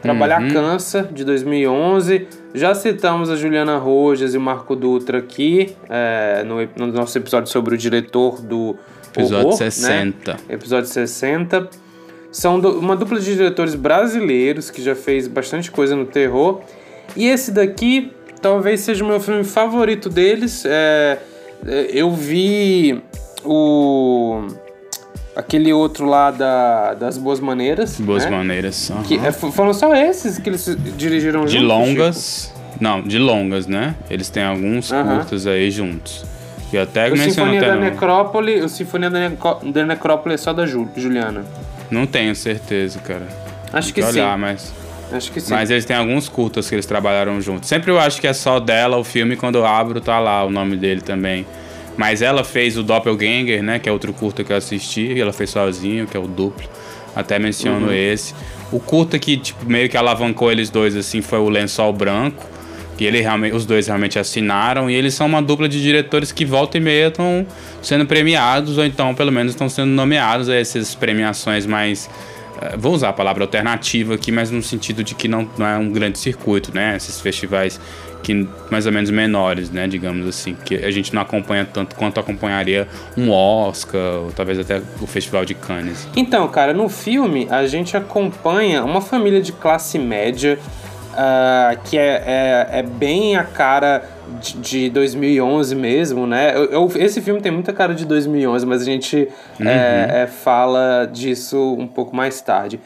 [0.00, 0.50] Trabalhar Uhum.
[0.52, 2.28] Cansa, de 2011.
[2.54, 7.50] Já citamos a Juliana Rojas e o Marco Dutra aqui é, no, no nosso episódio
[7.50, 8.76] sobre o diretor do
[9.16, 9.70] Episódio horror, né?
[9.70, 10.36] 60.
[10.48, 11.68] Episódio 60.
[12.30, 16.60] São du- uma dupla de diretores brasileiros que já fez bastante coisa no terror.
[17.16, 20.64] E esse daqui talvez seja o meu filme favorito deles.
[20.64, 21.18] É,
[21.66, 23.02] é, eu vi
[23.44, 24.46] o.
[25.34, 28.00] aquele outro lá da, das Boas Maneiras.
[28.00, 28.30] Boas né?
[28.30, 28.90] maneiras.
[28.90, 29.02] aham.
[29.02, 32.54] Que, é, foram só esses que eles dirigiram De juntos, longas.
[32.80, 33.94] Não, de longas, né?
[34.08, 35.16] Eles têm alguns Aham.
[35.18, 36.24] curtos aí juntos.
[36.70, 37.10] Que eu até?
[37.10, 37.80] O Sinfonia da no...
[37.80, 39.28] Necrópole, o Sinfonia da,
[39.64, 41.44] da Necrópole é só da Ju- Juliana.
[41.90, 43.26] Não tenho certeza, cara.
[43.72, 44.20] Acho Tem que sim.
[44.20, 44.72] olhar, mas...
[45.10, 45.50] Acho que sim.
[45.54, 47.68] Mas eles têm alguns curtas que eles trabalharam juntos.
[47.68, 50.50] Sempre eu acho que é só dela o filme, quando eu abro tá lá o
[50.50, 51.46] nome dele também.
[51.98, 53.78] Mas ela fez o Doppelganger, né?
[53.78, 55.12] Que é outro curta que eu assisti.
[55.12, 56.66] E ela fez sozinho, que é o duplo.
[57.14, 57.92] Até menciono Uhum.
[57.92, 58.34] esse.
[58.70, 62.46] O curta que, tipo, meio que alavancou eles dois, assim, foi o Lençol Branco.
[62.96, 64.88] Que ele realmente, os dois realmente assinaram.
[64.88, 67.44] E eles são uma dupla de diretores que volta e meia estão
[67.82, 68.78] sendo premiados.
[68.78, 72.08] Ou então, pelo menos, estão sendo nomeados a essas premiações mais...
[72.62, 75.76] eh, Vou usar a palavra alternativa aqui, mas no sentido de que não, não é
[75.78, 76.94] um grande circuito, né?
[76.96, 77.80] Esses festivais
[78.28, 79.86] que mais ou menos menores, né?
[79.88, 82.86] Digamos assim, que a gente não acompanha tanto quanto acompanharia
[83.16, 86.06] um Oscar, ou talvez até o Festival de Cannes.
[86.14, 90.58] Então, cara, no filme a gente acompanha uma família de classe média
[91.16, 92.22] ah, que é,
[92.72, 94.04] é, é bem a cara
[94.42, 96.52] de, de 2011 mesmo, né?
[96.54, 99.26] Eu- eu- esse filme tem muita cara de 2011, mas a gente
[99.58, 102.78] é, é, fala disso um pouco mais tarde.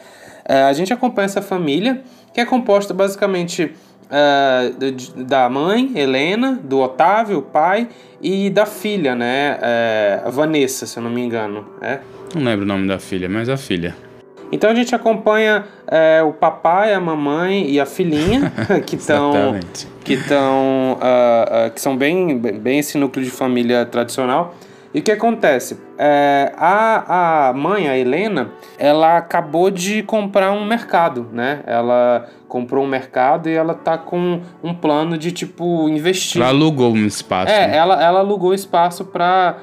[0.45, 2.01] É, a gente acompanha essa família
[2.33, 3.73] que é composta basicamente
[4.13, 7.89] ah, de- da mãe, Helena, do Otávio, o pai,
[8.21, 9.59] e da filha, né?
[9.63, 11.65] É, a Vanessa, se eu não me engano.
[11.81, 11.99] É?
[12.35, 13.97] Não lembro o nome da filha, mas a filha.
[14.53, 18.53] Então a gente acompanha é, o papai, a mamãe e a filhinha
[18.87, 19.59] que estão
[20.05, 20.99] que estão
[21.75, 24.55] que são bem bem esse núcleo de família tradicional.
[24.95, 25.79] E o que acontece?
[25.97, 31.61] É, a, a mãe, a Helena, ela acabou de comprar um mercado, né?
[31.67, 36.43] Ela comprou um mercado e ela tá com um plano de tipo investir.
[36.43, 37.51] Ela alugou um espaço.
[37.51, 37.77] É, né?
[37.77, 39.57] ela, ela alugou espaço para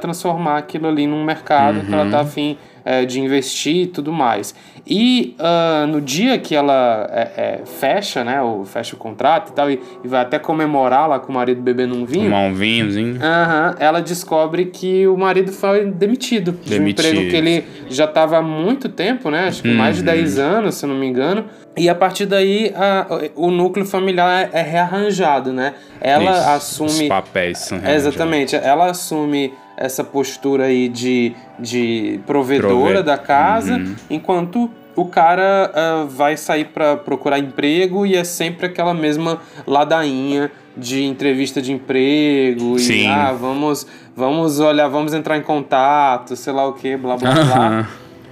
[0.00, 4.54] transformar aquilo ali num mercado que ela tá afim é, de investir e tudo mais.
[4.86, 9.52] E uh, no dia que ela é, é, fecha, né, ou fecha o contrato e
[9.52, 12.26] tal, e, e, vai até comemorar lá com o marido bebendo um vinho.
[12.26, 13.16] Tomar um vinhozinho.
[13.16, 16.68] Uh ela descobre que o marido foi demitido, demitido.
[16.68, 19.74] de um emprego que ele já estava há muito tempo, né, acho que uhum.
[19.74, 21.44] mais de 10 anos, se não me engano.
[21.76, 25.74] E a partir daí a, o núcleo familiar é rearranjado, né?
[26.00, 27.02] Ela Isso, assume.
[27.02, 28.56] Os papéis são Exatamente.
[28.56, 33.02] Ela assume essa postura aí de, de provedora Prove...
[33.02, 33.94] da casa, uhum.
[34.08, 40.50] enquanto o cara uh, vai sair para procurar emprego e é sempre aquela mesma ladainha
[40.74, 43.04] de entrevista de emprego Sim.
[43.04, 47.32] e ah, vamos, vamos olhar, vamos entrar em contato, sei lá o que, blá blá
[47.32, 47.88] blá.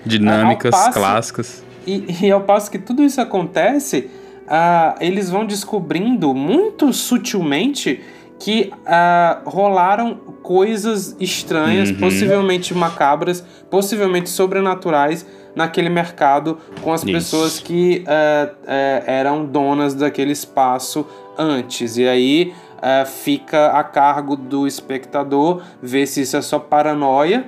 [0.07, 1.65] Dinâmicas passo, clássicas.
[1.87, 4.11] E, e ao passo que tudo isso acontece,
[4.47, 8.03] uh, eles vão descobrindo muito sutilmente
[8.39, 11.97] que uh, rolaram coisas estranhas, uhum.
[11.97, 17.13] possivelmente macabras, possivelmente sobrenaturais naquele mercado com as Isso.
[17.13, 21.07] pessoas que uh, uh, eram donas daquele espaço
[21.39, 21.97] antes.
[21.97, 22.53] E aí
[23.07, 27.47] fica a cargo do espectador ver se isso é só paranoia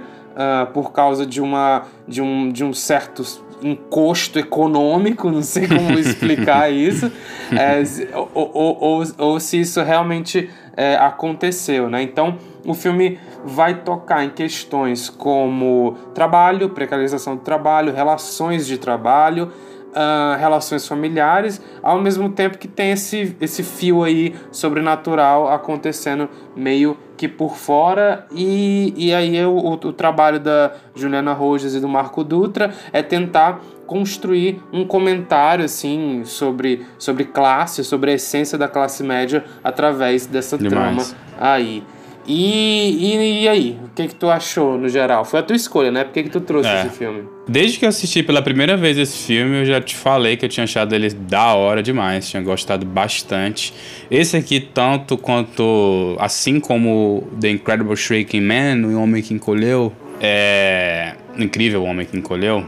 [0.73, 3.23] por causa de, uma, de, um, de um certo
[3.63, 7.11] encosto econômico, não sei como explicar isso,
[7.53, 7.83] é,
[8.15, 12.03] ou, ou, ou, ou, se isso realmente é, aconteceu, né?
[12.03, 19.51] Então, o filme vai tocar em questões como trabalho, precarização do trabalho, relações de trabalho,
[19.97, 26.97] uh, relações familiares, ao mesmo tempo que tem esse, esse fio aí sobrenatural acontecendo meio
[27.17, 28.27] que por fora.
[28.31, 33.03] E, e aí o, o, o trabalho da Juliana Rojas e do Marco Dutra é
[33.03, 40.27] tentar construir um comentário assim sobre, sobre classe, sobre a essência da classe média através
[40.27, 41.13] dessa Demais.
[41.13, 41.83] trama aí.
[42.27, 45.25] E, e, e, aí, o que que tu achou no geral?
[45.25, 46.03] Foi a tua escolha, né?
[46.03, 46.81] Por que que tu trouxe é.
[46.81, 47.23] esse filme?
[47.47, 50.49] Desde que eu assisti pela primeira vez esse filme, eu já te falei que eu
[50.49, 53.73] tinha achado ele da hora demais, tinha gostado bastante.
[54.11, 61.15] Esse aqui, tanto quanto, assim como The Incredible Shrinking Man, O Homem que Encolheu, é...
[61.39, 62.65] Incrível O Homem que Encolheu,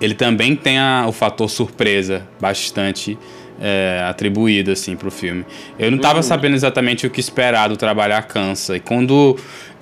[0.00, 3.16] ele também tem a, o fator surpresa bastante
[3.60, 5.44] é, atribuído assim pro filme.
[5.78, 6.22] Eu não tava uhum.
[6.22, 8.76] sabendo exatamente o que esperar do Trabalhar Cansa.
[8.76, 9.36] E quando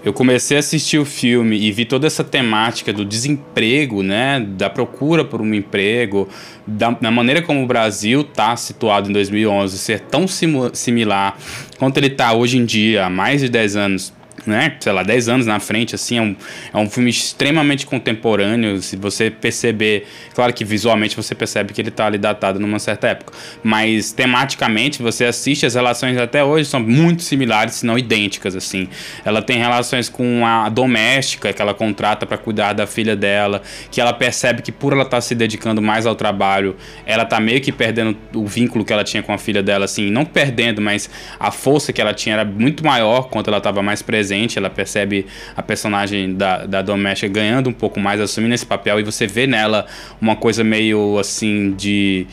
[0.05, 4.71] eu comecei a assistir o filme e vi toda essa temática do desemprego, né, da
[4.71, 6.29] procura por um emprego,
[6.67, 11.37] da, da maneira como o Brasil está situado em 2011, ser tão similar
[11.79, 14.13] quanto ele está hoje em dia, há mais de 10 anos
[14.47, 16.37] né, sei lá, 10 anos na frente, assim, é um,
[16.73, 21.89] é um filme extremamente contemporâneo, se você perceber, claro que visualmente você percebe que ele
[21.89, 23.33] está ali datado numa certa época,
[23.63, 28.89] mas tematicamente você assiste, as relações até hoje são muito similares, se não idênticas, assim.
[29.25, 34.01] Ela tem relações com a doméstica que ela contrata para cuidar da filha dela, que
[34.01, 37.61] ela percebe que por ela estar tá se dedicando mais ao trabalho, ela tá meio
[37.61, 41.11] que perdendo o vínculo que ela tinha com a filha dela, assim, não perdendo, mas
[41.39, 45.27] a força que ela tinha era muito maior quanto ela estava mais presente ela percebe
[45.57, 49.47] a personagem da, da doméstica ganhando um pouco mais, assumindo esse papel, e você vê
[49.47, 49.87] nela
[50.21, 52.27] uma coisa meio assim de.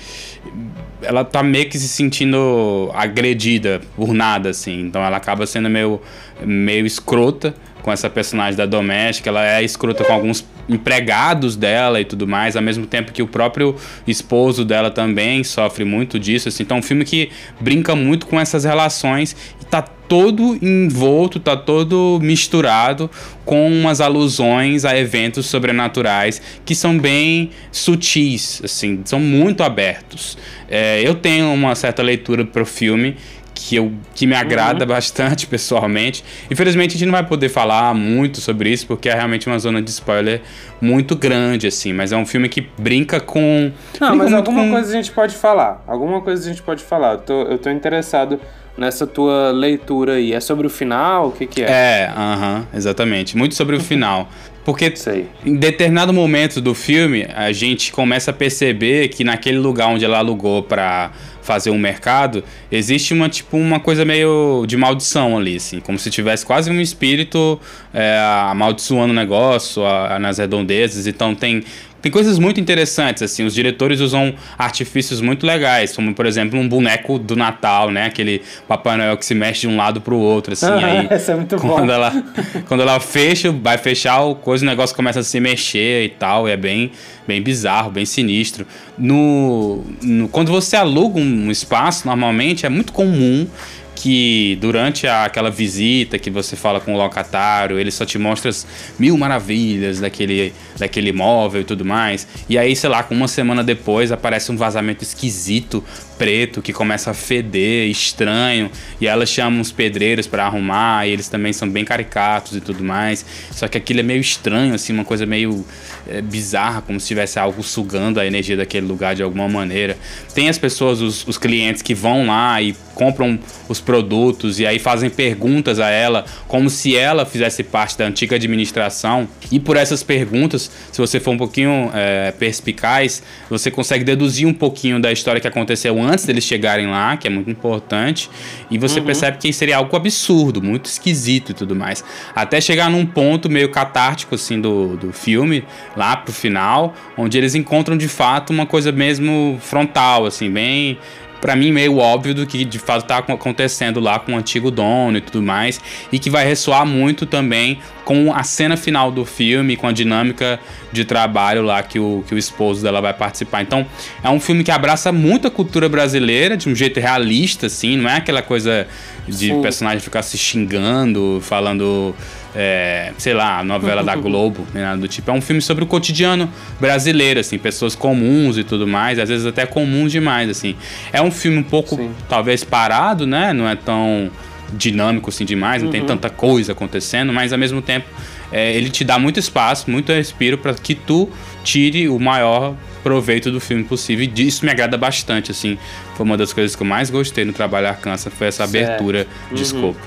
[1.01, 4.81] Ela tá meio que se sentindo agredida por nada, assim.
[4.81, 6.01] Então ela acaba sendo meio,
[6.45, 12.05] meio escrota com essa personagem da doméstica, ela é escrota com alguns empregados dela e
[12.05, 13.75] tudo mais, ao mesmo tempo que o próprio
[14.07, 16.63] esposo dela também sofre muito disso, assim.
[16.63, 21.57] Então, é um filme que brinca muito com essas relações e tá todo envolto, tá
[21.57, 23.11] todo misturado
[23.43, 30.37] com umas alusões a eventos sobrenaturais que são bem sutis, assim, são muito abertos.
[30.69, 33.17] É, eu tenho uma certa leitura pro filme
[33.53, 34.89] que, eu, que me agrada uhum.
[34.89, 36.23] bastante pessoalmente.
[36.49, 39.81] Infelizmente a gente não vai poder falar muito sobre isso, porque é realmente uma zona
[39.81, 40.41] de spoiler
[40.81, 41.93] muito grande, assim.
[41.93, 43.71] Mas é um filme que brinca com.
[43.99, 44.71] Não, brinca mas alguma com...
[44.71, 45.83] coisa a gente pode falar.
[45.87, 47.13] Alguma coisa a gente pode falar.
[47.13, 48.39] Eu tô, eu tô interessado
[48.77, 50.33] nessa tua leitura aí.
[50.33, 51.27] É sobre o final?
[51.27, 51.69] O que, que é?
[51.69, 53.37] É, aham, uh -huh, exatamente.
[53.37, 54.29] Muito sobre o final.
[54.65, 55.27] Porque Sei.
[55.45, 60.19] em determinado momento do filme, a gente começa a perceber que naquele lugar onde ela
[60.19, 61.11] alugou para
[61.43, 66.09] fazer um mercado, existe uma tipo uma coisa meio de maldição ali, assim, como se
[66.09, 67.59] tivesse quase um espírito
[67.93, 68.17] é,
[68.49, 71.05] amaldiçoando o negócio a, a, nas redondezas.
[71.05, 71.63] Então tem
[72.03, 76.67] tem coisas muito interessantes, assim, os diretores usam artifícios muito legais, como, por exemplo, um
[76.67, 78.07] boneco do Natal, né?
[78.07, 81.07] Aquele Papai Noel que se mexe de um lado pro outro, assim, ah, aí...
[81.09, 81.93] Essa é muito quando bom.
[81.93, 82.23] Ela,
[82.67, 86.45] quando ela fecha, vai fechar o coisa, o negócio começa a se mexer e tal,
[86.45, 86.91] e é bem,
[87.25, 88.67] bem bizarro, bem sinistro.
[88.97, 93.47] No, no, quando você aluga um espaço, normalmente, é muito comum
[93.95, 98.49] que durante a, aquela visita que você fala com o locatário, ele só te mostra
[98.49, 98.65] as
[98.97, 102.27] mil maravilhas daquele, daquele imóvel e tudo mais.
[102.49, 105.83] E aí, sei lá, com uma semana depois aparece um vazamento esquisito,
[106.17, 108.69] preto, que começa a feder, estranho.
[108.99, 112.83] E ela chama uns pedreiros para arrumar, e eles também são bem caricatos e tudo
[112.83, 113.25] mais.
[113.51, 115.65] Só que aquilo é meio estranho, assim, uma coisa meio
[116.07, 119.97] é, bizarra, como se tivesse algo sugando a energia daquele lugar de alguma maneira.
[120.33, 124.79] Tem as pessoas, os, os clientes que vão lá e compram os produtos e aí
[124.79, 129.27] fazem perguntas a ela, como se ela fizesse parte da antiga administração.
[129.51, 134.53] E por essas perguntas, se você for um pouquinho é, perspicaz, você consegue deduzir um
[134.53, 138.29] pouquinho da história que aconteceu antes deles chegarem lá, que é muito importante,
[138.69, 139.05] e você uhum.
[139.05, 142.03] percebe que seria algo absurdo, muito esquisito e tudo mais.
[142.35, 145.65] Até chegar num ponto meio catártico assim do, do filme,
[145.97, 150.99] lá pro final, onde eles encontram de fato uma coisa mesmo frontal, assim, bem
[151.43, 155.17] para mim meio óbvio do que de fato tá acontecendo lá com o antigo dono
[155.17, 155.77] e tudo mais,
[156.09, 160.57] e que vai ressoar muito também com a cena final do filme, com a dinâmica
[160.93, 163.61] de trabalho lá que o, que o esposo dela vai participar.
[163.61, 163.85] Então,
[164.23, 168.09] é um filme que abraça muito a cultura brasileira de um jeito realista, assim, não
[168.09, 168.87] é aquela coisa
[169.27, 169.61] de Sim.
[169.61, 172.15] personagem ficar se xingando, falando
[172.55, 175.29] é, sei lá, novela da Globo, nada do tipo.
[175.29, 179.45] É um filme sobre o cotidiano brasileiro, assim, pessoas comuns e tudo mais, às vezes
[179.45, 180.75] até comuns demais, assim.
[181.11, 182.11] É um filme um pouco, Sim.
[182.29, 183.53] talvez, parado, né?
[183.53, 184.31] Não é tão
[184.75, 185.91] dinâmico assim demais, não uhum.
[185.91, 188.07] tem tanta coisa acontecendo, mas ao mesmo tempo
[188.51, 191.29] é, ele te dá muito espaço, muito respiro para que tu
[191.63, 194.27] tire o maior proveito do filme possível.
[194.35, 195.77] E isso me agrada bastante, assim.
[196.15, 198.85] Foi uma das coisas que eu mais gostei no Trabalho Arcança, foi essa certo.
[198.85, 199.61] abertura de uhum.
[199.61, 199.99] escopo.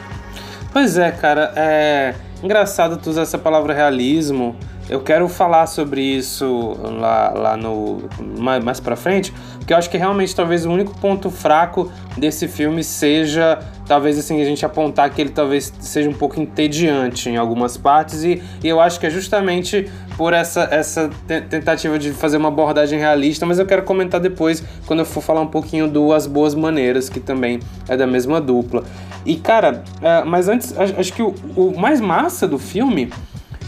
[0.73, 4.57] Pois é, cara, é engraçado tu usar essa palavra realismo.
[4.89, 9.91] Eu quero falar sobre isso lá, lá no mais, mais para frente, porque eu acho
[9.91, 15.11] que realmente talvez o único ponto fraco desse filme seja talvez assim a gente apontar
[15.11, 19.07] que ele talvez seja um pouco entediante em algumas partes e, e eu acho que
[19.07, 21.11] é justamente por essa, essa
[21.51, 25.41] tentativa de fazer uma abordagem realista, mas eu quero comentar depois quando eu for falar
[25.41, 28.83] um pouquinho do As Boas Maneiras, que também é da mesma dupla.
[29.27, 33.11] E cara, é, mas antes, acho que o, o mais massa do filme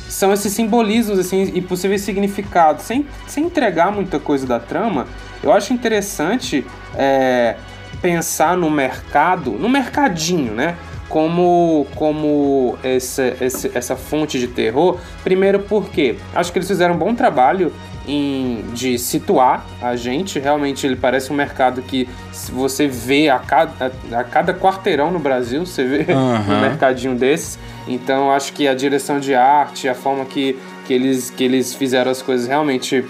[0.09, 5.07] são esses simbolismos assim, e possíveis significados, sem, sem entregar muita coisa da trama.
[5.43, 7.57] Eu acho interessante é,
[8.01, 10.77] pensar no mercado, no mercadinho, né?
[11.09, 14.99] Como, como essa, essa, essa fonte de terror.
[15.25, 17.73] Primeiro porque acho que eles fizeram um bom trabalho
[18.09, 20.39] em, de situar a gente.
[20.39, 22.09] Realmente ele parece um mercado que
[22.51, 26.57] você vê a cada, a, a cada quarteirão no Brasil, você vê uhum.
[26.57, 27.59] um mercadinho desses.
[27.87, 32.11] Então acho que a direção de arte, a forma que, que, eles, que eles fizeram
[32.11, 33.05] as coisas realmente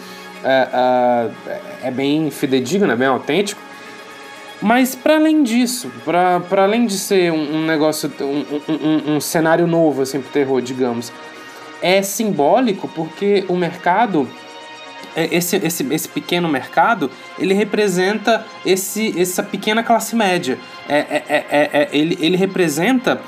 [0.45, 3.69] é, é, é bem fidedigno, é bem autêntico.
[4.61, 9.69] Mas para além disso, para além de ser um, um negócio, um, um, um, cenário
[9.69, 11.13] novo assim pro terror, digamos,
[11.81, 14.29] é simbólico porque o mercado,
[15.27, 20.59] esse, esse, esse pequeno mercado, ele representa esse, essa pequena classe média.
[20.89, 23.21] É, é, é, é, é ele, ele representa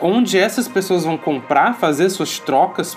[0.00, 2.96] onde essas pessoas vão comprar, fazer suas trocas,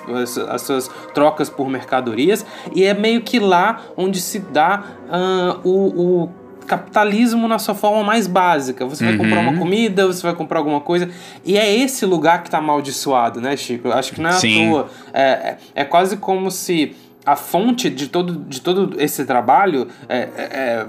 [0.50, 6.24] as suas trocas por mercadorias, e é meio que lá onde se dá uh, o,
[6.24, 6.30] o
[6.66, 8.86] capitalismo na sua forma mais básica.
[8.86, 9.20] Você vai uhum.
[9.20, 11.10] comprar uma comida, você vai comprar alguma coisa.
[11.44, 13.90] E é esse lugar que está amaldiçoado, né, Chico?
[13.92, 14.68] Acho que não é Sim.
[14.68, 14.90] à toa.
[15.14, 20.18] É, é, é quase como se a fonte de todo, de todo esse trabalho é,
[20.18, 20.88] é, é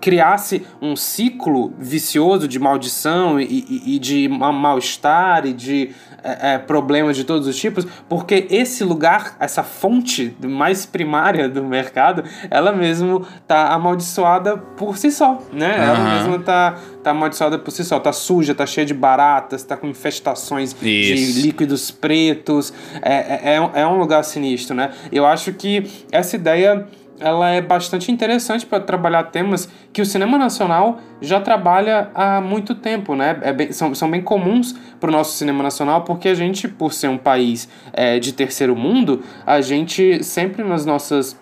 [0.00, 5.90] criasse um ciclo vicioso de maldição e, e, e de mal-estar e de
[6.22, 11.64] é, é, problemas de todos os tipos, porque esse lugar, essa fonte mais primária do
[11.64, 15.76] mercado, ela mesmo tá amaldiçoada por si só, né?
[15.76, 15.82] Uhum.
[15.82, 19.76] Ela mesma tá, tá amaldiçoada por si só, tá suja, tá cheia de baratas, tá
[19.76, 20.82] com infestações Isso.
[20.82, 24.90] de líquidos pretos, é, é, é um lugar sinistro, né?
[25.12, 26.86] Eu acho que essa ideia
[27.20, 32.74] ela é bastante interessante para trabalhar temas que o cinema nacional já trabalha há muito
[32.74, 33.38] tempo, né?
[33.42, 36.92] É bem, são, são bem comuns para o nosso cinema nacional, porque a gente, por
[36.92, 41.38] ser um país é, de terceiro mundo, a gente sempre nas nossas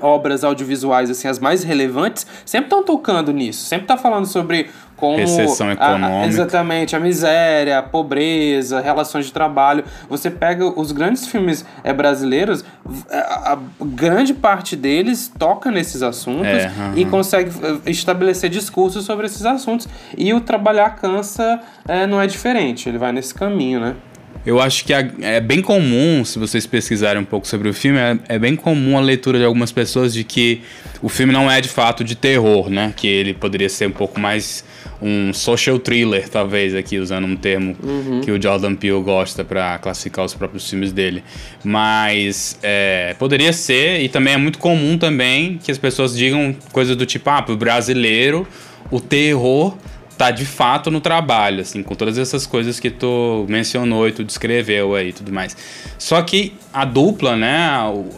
[0.00, 4.70] obras audiovisuais assim as mais relevantes sempre estão tocando nisso sempre tá falando sobre
[5.00, 6.20] como recessão econômica.
[6.20, 9.82] A, exatamente, a miséria, a pobreza, relações de trabalho.
[10.08, 12.62] Você pega os grandes filmes é, brasileiros,
[13.10, 16.92] a, a, grande parte deles toca nesses assuntos é, uhum.
[16.96, 19.88] e consegue eh, estabelecer discursos sobre esses assuntos.
[20.16, 23.96] E o Trabalhar Cansa é, não é diferente, ele vai nesse caminho, né?
[24.44, 28.18] Eu acho que é bem comum, se vocês pesquisarem um pouco sobre o filme, é,
[28.28, 30.62] é, bem comum a leitura de algumas pessoas de que
[31.02, 32.94] o filme não é de fato de terror, né?
[32.96, 34.64] Que ele poderia ser um pouco mais
[35.02, 38.20] um social thriller, talvez, aqui usando um termo uhum.
[38.22, 41.22] que o Jordan Peele gosta para classificar os próprios filmes dele.
[41.62, 46.96] Mas é, poderia ser, e também é muito comum também que as pessoas digam coisas
[46.96, 48.46] do tipo, ah, pro brasileiro,
[48.90, 49.76] o terror
[50.20, 54.22] tá de fato no trabalho, assim, com todas essas coisas que tu mencionou e tu
[54.22, 55.56] descreveu aí e tudo mais.
[55.98, 57.56] Só que a dupla, né,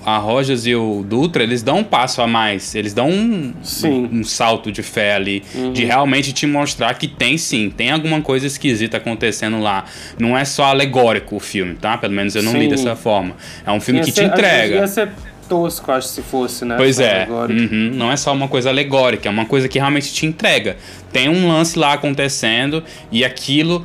[0.05, 4.19] a Rojas e o Dutra, eles dão um passo a mais, eles dão um, um,
[4.19, 5.73] um salto de fé ali, uhum.
[5.73, 9.85] de realmente te mostrar que tem sim, tem alguma coisa esquisita acontecendo lá.
[10.19, 11.97] Não é só alegórico o filme, tá?
[11.97, 12.59] Pelo menos eu não sim.
[12.59, 13.37] li dessa forma.
[13.65, 14.89] É um filme ia que ser, te entrega
[15.53, 16.77] tosco, acho, se fosse, né?
[16.79, 17.29] Pois é.
[17.29, 17.91] Uhum.
[17.93, 20.79] Não é só uma coisa alegórica, é uma coisa que realmente te entrega.
[21.13, 23.85] Tem um lance lá acontecendo e aquilo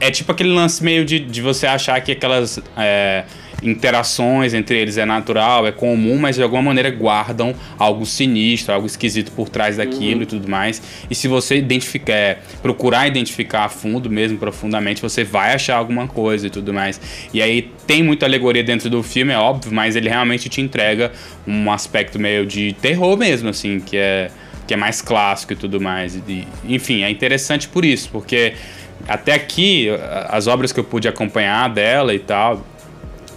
[0.00, 2.58] é tipo aquele lance meio de, de você achar que aquelas.
[2.74, 3.24] É,
[3.62, 8.86] interações entre eles é natural, é comum, mas de alguma maneira guardam algo sinistro, algo
[8.86, 10.22] esquisito por trás daquilo uhum.
[10.22, 10.80] e tudo mais.
[11.10, 16.06] E se você identificar, é, procurar identificar a fundo mesmo, profundamente, você vai achar alguma
[16.06, 17.00] coisa e tudo mais.
[17.32, 21.12] E aí tem muita alegoria dentro do filme, é óbvio, mas ele realmente te entrega
[21.46, 24.30] um aspecto meio de terror mesmo, assim, que é
[24.66, 26.14] que é mais clássico e tudo mais.
[26.14, 28.52] E, enfim, é interessante por isso, porque
[29.08, 29.88] até aqui
[30.28, 32.64] as obras que eu pude acompanhar dela e tal,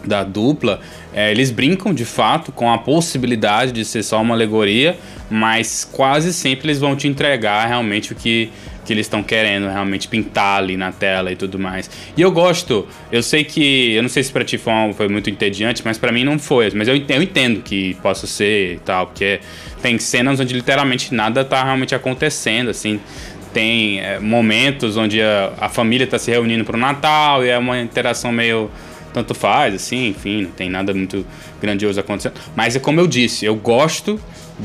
[0.05, 0.79] da dupla,
[1.13, 4.97] é, eles brincam de fato com a possibilidade de ser só uma alegoria,
[5.29, 8.49] mas quase sempre eles vão te entregar realmente o que,
[8.85, 11.89] que eles estão querendo realmente pintar ali na tela e tudo mais.
[12.15, 15.29] E eu gosto, eu sei que, eu não sei se pra ti foi, foi muito
[15.29, 19.07] entediante, mas para mim não foi, mas eu, eu entendo que possa ser e tal,
[19.07, 19.39] porque
[19.81, 22.99] tem cenas onde literalmente nada tá realmente acontecendo, assim
[23.53, 27.57] tem é, momentos onde a, a família está se reunindo para o Natal e é
[27.57, 28.69] uma interação meio
[29.11, 31.25] tanto faz, assim, enfim, não tem nada muito
[31.61, 32.35] grandioso acontecendo.
[32.55, 34.19] Mas é como eu disse, eu gosto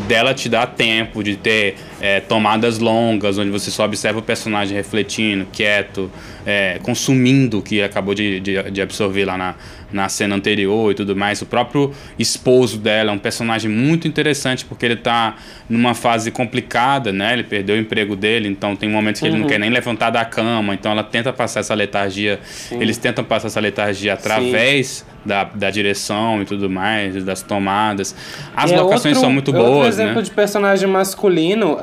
[0.07, 4.77] dela te dar tempo de ter é, tomadas longas, onde você só observa o personagem
[4.77, 6.11] refletindo, quieto,
[6.45, 9.55] é, consumindo o que acabou de, de, de, absorver lá na,
[9.93, 11.41] na cena anterior e tudo mais.
[11.43, 15.37] O próprio esposo dela é um personagem muito interessante porque ele está
[15.69, 17.33] numa fase complicada, né?
[17.33, 19.33] Ele perdeu o emprego dele, então tem momentos que uhum.
[19.33, 19.51] ele não uhum.
[19.51, 22.81] quer nem levantar da cama, então ela tenta passar essa letargia, Sim.
[22.81, 28.15] eles tentam passar essa letargia através da, da direção e tudo mais, das tomadas.
[28.55, 30.23] As é locações outro, são muito boas, outro exemplo né?
[30.23, 31.77] de personagem masculino,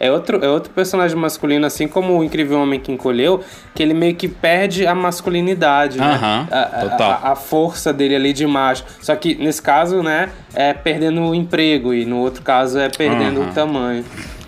[0.00, 3.44] é outro, é outro personagem masculino, assim como o Incrível Homem que Encolheu,
[3.74, 6.18] que ele meio que perde a masculinidade, né?
[6.50, 7.10] a, total.
[7.10, 8.82] A, a, força dele ali de macho.
[9.02, 13.42] Só que nesse caso, né, é perdendo o emprego e no outro caso é perdendo
[13.42, 14.02] o tamanho.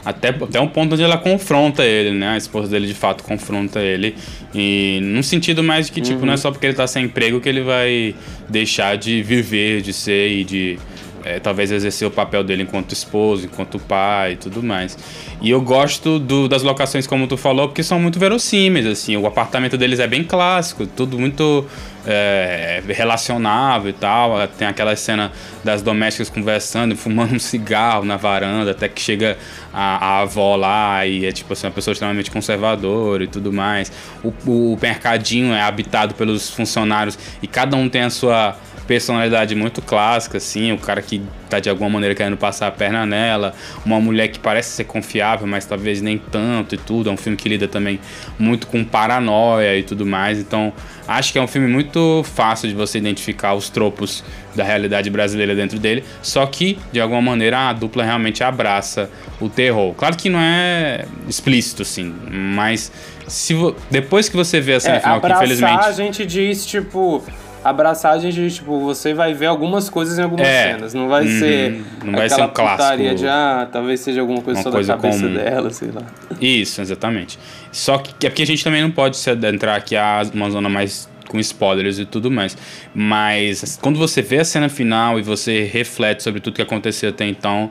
[0.04, 2.30] Até, até um ponto onde ela confronta ele, né?
[2.30, 4.16] A esposa dele de fato confronta ele.
[4.52, 6.26] E num sentido mais de que, tipo, uhum.
[6.26, 8.14] não é só porque ele tá sem emprego que ele vai
[8.48, 10.78] deixar de viver, de ser e de
[11.24, 14.96] é, talvez exercer o papel dele enquanto esposo, enquanto pai e tudo mais.
[15.40, 19.16] E eu gosto do, das locações, como tu falou, porque são muito verossímeis, assim.
[19.16, 21.66] O apartamento deles é bem clássico, tudo muito
[22.06, 24.46] é, relacionável e tal.
[24.48, 25.32] Tem aquela cena
[25.64, 29.36] das domésticas conversando, fumando um cigarro na varanda, até que chega
[29.72, 33.92] a, a avó lá e é tipo assim, uma pessoa extremamente conservadora e tudo mais.
[34.22, 38.56] O, o mercadinho é habitado pelos funcionários e cada um tem a sua
[38.86, 43.04] personalidade muito clássica, assim, o cara que tá de alguma maneira querendo passar a perna
[43.06, 43.54] nela,
[43.84, 47.10] uma mulher que parece ser confiável, mas talvez nem tanto e tudo.
[47.10, 48.00] É um filme que lida também
[48.38, 50.38] muito com paranoia e tudo mais.
[50.38, 50.72] Então,
[51.06, 54.24] acho que é um filme muito fácil de você identificar os tropos
[54.54, 59.10] da realidade brasileira dentro dele, só que de alguma maneira a dupla realmente abraça
[59.40, 59.94] o terror.
[59.94, 62.92] Claro que não é explícito, assim, mas
[63.26, 63.54] se
[63.90, 65.86] depois que você vê a cena é, final, abraçar, que infelizmente.
[65.86, 67.24] A gente diz, tipo,
[67.64, 70.72] abraçar a gente, tipo, você vai ver algumas coisas em algumas é.
[70.72, 70.94] cenas.
[70.94, 71.38] Não vai uhum.
[71.38, 73.14] ser não vai ser um clássico.
[73.14, 75.34] de, ah, talvez seja alguma coisa só coisa da cabeça comum.
[75.34, 76.02] dela, sei lá.
[76.40, 77.38] Isso, exatamente.
[77.70, 80.68] Só que é porque a gente também não pode se adentrar aqui a uma zona
[80.68, 82.56] mais com spoilers e tudo mais.
[82.94, 87.26] Mas quando você vê a cena final e você reflete sobre tudo que aconteceu até
[87.26, 87.70] então,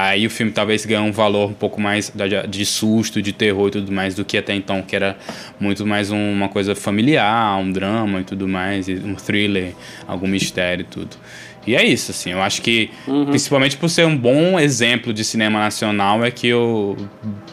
[0.00, 2.12] Aí o filme talvez ganhe um valor um pouco mais
[2.48, 5.16] de susto, de terror e tudo mais do que até então, que era
[5.58, 9.74] muito mais uma coisa familiar, um drama e tudo mais, um thriller,
[10.06, 11.16] algum mistério e tudo.
[11.66, 13.26] E é isso, assim, eu acho que, uhum.
[13.26, 16.96] principalmente por ser um bom exemplo de cinema nacional, é que eu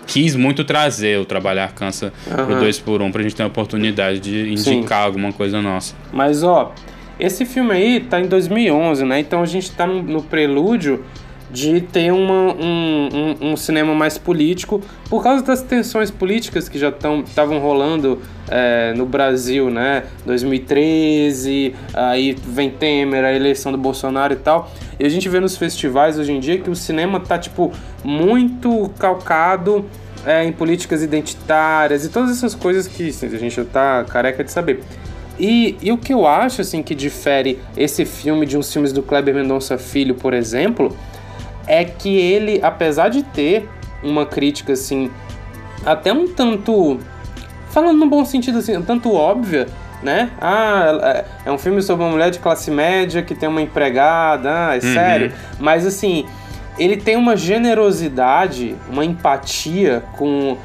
[0.06, 2.46] quis muito trazer o Trabalhar Cansa uhum.
[2.46, 5.06] pro 2 por 1 um, pra gente ter a oportunidade de indicar Sim.
[5.06, 5.96] alguma coisa nossa.
[6.14, 6.76] Mas, ó,
[7.20, 9.20] esse filme aí tá em 2011, né?
[9.20, 11.04] Então a gente tá no, no prelúdio
[11.52, 13.10] de ter uma, um,
[13.42, 18.94] um, um, cinema mais político por causa das tensões políticas que já estavam rolando é,
[18.96, 20.04] no Brasil, né?
[20.26, 24.72] 2013, aí vem Temer, a eleição do Bolsonaro e tal.
[25.00, 27.72] E a gente vê nos festivais hoje em dia que o cinema tá, tipo,
[28.04, 29.86] muito calcado
[30.26, 34.44] é, em políticas identitárias e todas essas coisas que assim, a gente já tá careca
[34.44, 34.82] de saber.
[35.38, 39.04] E, e, o que eu acho assim que difere esse filme de uns filmes do
[39.04, 40.96] Kleber Mendonça Filho, por exemplo,
[41.68, 43.68] é que ele, apesar de ter
[44.04, 45.10] uma crítica assim,
[45.86, 47.00] até um tanto.
[47.70, 49.68] Falando no bom sentido, assim, um tanto óbvia,
[50.02, 50.32] né?
[50.40, 54.76] Ah, é um filme sobre uma mulher de classe média que tem uma empregada, ah,
[54.76, 54.94] é uhum.
[54.94, 55.34] sério.
[55.60, 56.26] Mas assim,
[56.78, 60.58] ele tem uma generosidade, uma empatia com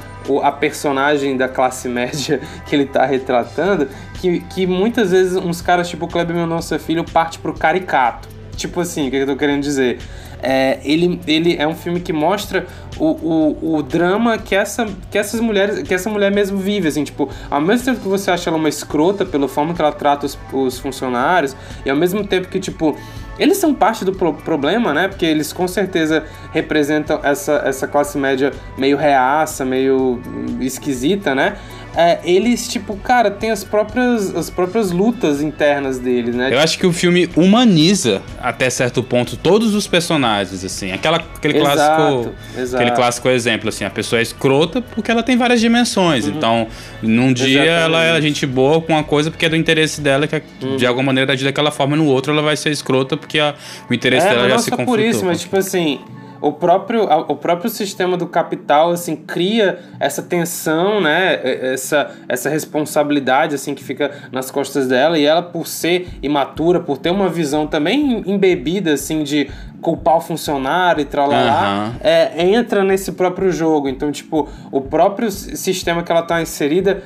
[0.42, 3.88] a personagem da classe média que ele tá retratando,
[4.20, 8.28] que, que muitas vezes uns caras tipo o Kleber Mendonça Filho parte pro caricato.
[8.56, 9.98] Tipo assim, o que eu tô querendo dizer?
[10.42, 12.66] É, ele, ele é um filme que mostra
[12.98, 17.04] o, o, o drama que, essa, que essas mulheres, que essa mulher mesmo vive, assim,
[17.04, 20.26] tipo, ao mesmo tempo que você acha ela uma escrota pela forma que ela trata
[20.26, 22.96] os, os funcionários, e ao mesmo tempo que, tipo,
[23.40, 25.08] eles são parte do pro problema, né?
[25.08, 30.20] Porque eles com certeza representam essa, essa classe média meio reaça, meio
[30.60, 31.56] esquisita, né?
[31.94, 36.52] É, eles, tipo, cara, tem as próprias, as próprias lutas internas deles, né?
[36.52, 40.92] Eu acho que o filme humaniza, até certo ponto, todos os personagens, assim.
[40.92, 42.34] Aquela, aquele exato, clássico.
[42.56, 42.82] Exato.
[42.82, 46.26] Aquele clássico exemplo, assim, a pessoa é escrota porque ela tem várias dimensões.
[46.26, 46.34] Uhum.
[46.36, 46.68] Então,
[47.02, 47.84] num dia Exatamente.
[47.84, 50.76] ela é gente boa com uma coisa porque é do interesse dela, que é, uhum.
[50.76, 53.54] de alguma maneira agir daquela forma, no outro ela vai ser escrota porque a,
[53.88, 54.94] o interesse é, dela já se conflitou.
[54.94, 56.00] por isso, mas tipo assim
[56.40, 61.40] o próprio, o próprio sistema do capital assim cria essa tensão, né?
[61.72, 66.98] Essa, essa responsabilidade assim que fica nas costas dela e ela por ser imatura, por
[66.98, 72.00] ter uma visão também embebida assim de culpar o funcionário e tralalá, uhum.
[72.02, 73.88] é, entra nesse próprio jogo.
[73.88, 77.02] Então, tipo, o próprio sistema que ela está inserida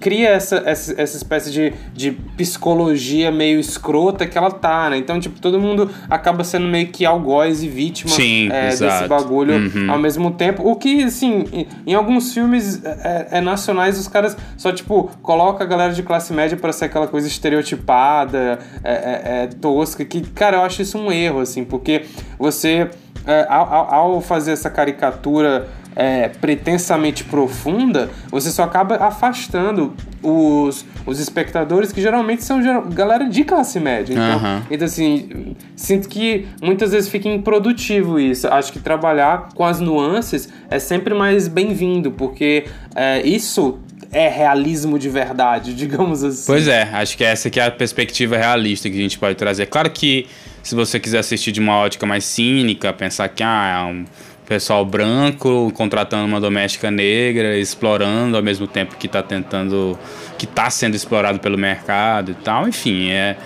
[0.00, 4.96] cria essa, essa, essa espécie de, de psicologia meio escrota que ela tá, né?
[4.96, 9.54] Então, tipo, todo mundo acaba sendo meio que algoz e vítima Sim, é, desse bagulho
[9.54, 9.90] uhum.
[9.90, 10.68] ao mesmo tempo.
[10.68, 15.66] O que, assim, em, em alguns filmes é, é, nacionais, os caras só, tipo, colocam
[15.66, 20.20] a galera de classe média para ser aquela coisa estereotipada, é, é, é, tosca, que,
[20.20, 22.04] cara, eu acho isso um erro, assim, porque
[22.38, 22.90] você,
[23.26, 31.18] é, ao, ao, fazer essa caricatura é, pretensamente profunda, você só acaba afastando os, os
[31.18, 32.60] espectadores que geralmente são
[32.90, 34.12] galera de classe média.
[34.12, 34.62] Então, uhum.
[34.70, 38.46] então, assim, sinto que muitas vezes fica improdutivo isso.
[38.48, 43.78] Acho que trabalhar com as nuances é sempre mais bem-vindo, porque é, isso
[44.12, 46.46] é realismo de verdade, digamos assim.
[46.46, 49.66] Pois é, acho que essa que é a perspectiva realista que a gente pode trazer.
[49.66, 50.26] Claro que
[50.66, 54.04] se você quiser assistir de uma ótica mais cínica, pensar que ah, é um
[54.48, 59.96] pessoal branco contratando uma doméstica negra, explorando ao mesmo tempo que está tentando,
[60.36, 63.36] que está sendo explorado pelo mercado e tal, enfim, é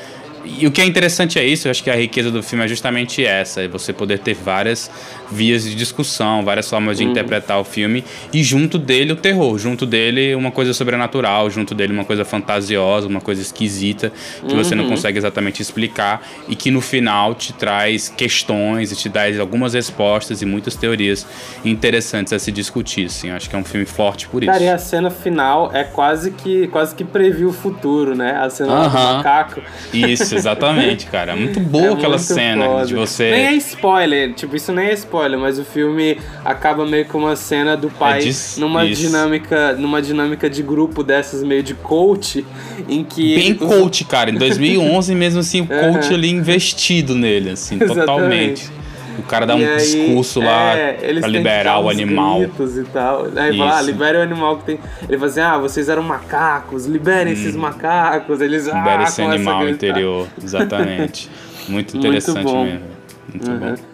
[0.42, 2.68] e o que é interessante é isso, eu acho que a riqueza do filme é
[2.68, 4.90] justamente essa, é você poder ter várias
[5.30, 7.10] vias de discussão, várias formas de uhum.
[7.10, 11.92] interpretar o filme e junto dele o terror, junto dele uma coisa sobrenatural, junto dele
[11.92, 14.12] uma coisa fantasiosa, uma coisa esquisita
[14.46, 14.62] que uhum.
[14.62, 14.90] você não uhum.
[14.90, 20.42] consegue exatamente explicar e que no final te traz questões e te dá algumas respostas
[20.42, 21.26] e muitas teorias
[21.64, 23.30] interessantes a se discutir, assim.
[23.30, 24.50] Acho que é um filme forte por isso.
[24.50, 28.32] Cara, e a cena final é quase que quase que previu o futuro, né?
[28.40, 28.88] A cena uhum.
[28.88, 29.62] do macaco.
[29.92, 31.36] Isso, exatamente, cara.
[31.36, 32.86] Muito boa é aquela muito cena foda.
[32.86, 33.30] de você.
[33.30, 37.36] Nem é spoiler, tipo, isso nem é spoiler, mas o filme acaba meio com uma
[37.36, 39.02] cena do pai é numa isso.
[39.02, 42.44] dinâmica, numa dinâmica de grupo dessas meio de coach,
[42.88, 44.30] em que bem coach, cara.
[44.30, 48.70] Em 2011 mesmo assim, o coach ali investido nele, assim, totalmente.
[49.18, 52.42] O cara dá e um aí, discurso lá é, pra liberar o animal.
[52.42, 53.26] E tal.
[53.36, 54.78] Aí fala, ah, libere o animal que tem.
[55.02, 57.36] Ele fala assim: ah, vocês eram macacos, liberem hum.
[57.36, 58.40] esses macacos.
[58.40, 60.26] Eles Libere ah, esse animal interior.
[60.42, 61.28] Exatamente.
[61.68, 62.80] Muito interessante Muito mesmo.
[63.28, 63.58] Muito uhum.
[63.58, 63.89] bom.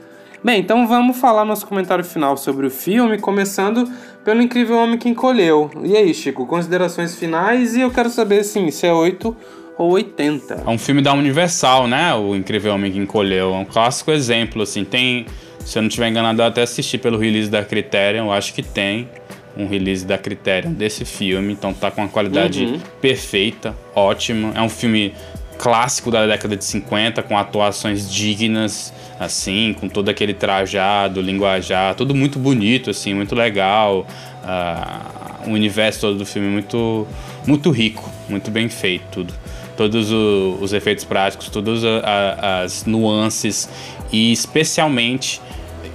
[0.47, 3.91] Bem, então vamos falar nosso comentário final sobre o filme, começando
[4.25, 5.69] pelo Incrível Homem que Encolheu.
[5.83, 9.37] E aí, Chico, considerações finais e eu quero saber, assim, se é 8
[9.77, 10.63] ou 80.
[10.65, 12.15] É um filme da Universal, né?
[12.15, 13.55] O Incrível Homem que Encolheu.
[13.55, 14.85] É um clássico exemplo, assim.
[14.85, 15.27] Tem,
[15.65, 18.63] se eu não estiver enganado, eu até assisti pelo release da Criterion, eu acho que
[18.63, 19.09] tem
[19.57, 22.81] um release da Criterion desse filme, então tá com uma qualidade uhum.
[23.01, 24.53] perfeita, ótima.
[24.55, 25.13] É um filme
[25.59, 32.15] clássico da década de 50, com atuações dignas, assim, com todo aquele trajado, linguajar, tudo
[32.15, 34.07] muito bonito, assim, muito legal.
[34.43, 37.07] Uh, o universo todo do filme muito,
[37.47, 39.35] muito rico, muito bem feito, tudo
[39.77, 43.69] todos o, os efeitos práticos, todas as nuances
[44.11, 45.41] e especialmente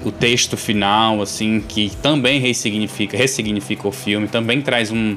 [0.05, 5.15] o texto final, assim, que também ressignifica, ressignifica o filme, também traz um,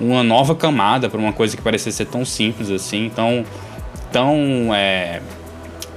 [0.00, 3.44] uma nova camada para uma coisa que parecia ser tão simples assim, tão
[4.10, 5.22] tão é,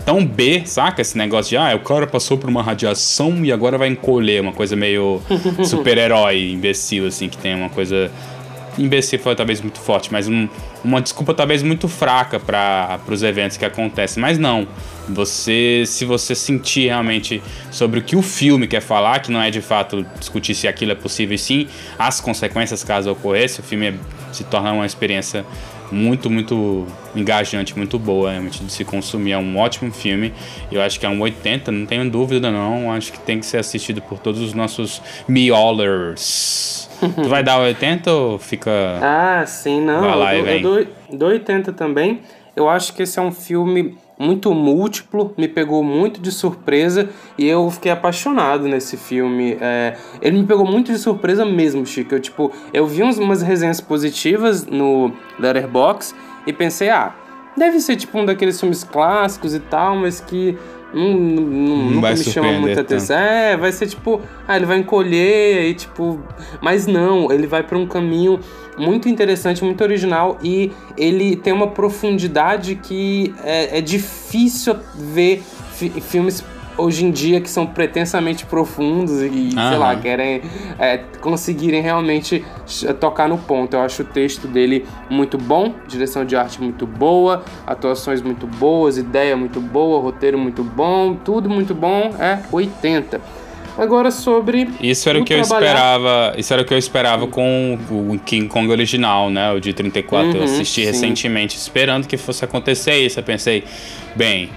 [0.05, 1.01] tão B, saca?
[1.01, 4.53] Esse negócio de ah, o cara passou por uma radiação e agora vai encolher, uma
[4.53, 5.21] coisa meio
[5.65, 8.11] super-herói, imbecil assim, que tem uma coisa
[8.77, 10.47] imbecil foi talvez muito forte, mas um,
[10.83, 14.21] uma desculpa talvez muito fraca para os eventos que acontecem.
[14.21, 14.67] Mas não,
[15.07, 17.41] você, se você sentir realmente
[17.71, 20.91] sobre o que o filme quer falar, que não é de fato discutir se aquilo
[20.91, 23.93] é possível e sim as consequências caso ocorresse, o filme é,
[24.31, 25.45] se torna uma experiência
[25.91, 29.33] muito, muito engajante, muito boa realmente de se consumir.
[29.33, 30.33] É um ótimo filme.
[30.71, 32.91] Eu acho que é um 80, não tenho dúvida não.
[32.91, 38.11] Acho que tem que ser assistido por todos os nossos miolers tu vai dar 80
[38.11, 38.71] ou fica.
[39.01, 40.01] Ah, sim, não.
[40.01, 40.61] Vai lá eu, e vem.
[40.61, 42.21] eu dou, dou 80 também.
[42.55, 47.45] Eu acho que esse é um filme muito múltiplo, me pegou muito de surpresa e
[47.45, 49.57] eu fiquei apaixonado nesse filme.
[49.59, 52.15] É, ele me pegou muito de surpresa mesmo, Chico.
[52.15, 56.15] Eu, tipo, eu vi umas resenhas positivas no Letterboxd
[56.47, 57.13] e pensei, ah,
[57.57, 60.57] deve ser tipo um daqueles filmes clássicos e tal, mas que
[60.93, 63.17] não, não, não nunca me chama muita atenção.
[63.17, 66.19] É, vai ser tipo, ah, ele vai encolher e tipo.
[66.61, 68.39] Mas não, ele vai para um caminho
[68.77, 75.41] muito interessante, muito original e ele tem uma profundidade que é, é difícil ver
[76.01, 76.43] filmes
[76.77, 80.41] hoje em dia que são pretensamente profundos e, sei lá, querem
[80.79, 82.45] é, conseguirem realmente
[82.99, 83.75] tocar no ponto.
[83.75, 88.97] Eu acho o texto dele muito bom, direção de arte muito boa, atuações muito boas,
[88.97, 92.11] ideia muito boa, roteiro muito bom, tudo muito bom.
[92.19, 93.44] É 80.
[93.77, 94.69] Agora sobre.
[94.79, 95.67] Isso era o que trabalhar...
[95.67, 96.33] eu esperava.
[96.37, 99.51] Isso era o que eu esperava com o King Kong original, né?
[99.51, 100.29] O de 34.
[100.29, 100.87] Uhum, eu assisti sim.
[100.87, 103.19] recentemente, esperando que fosse acontecer isso.
[103.19, 103.63] Eu pensei,
[104.15, 104.49] bem,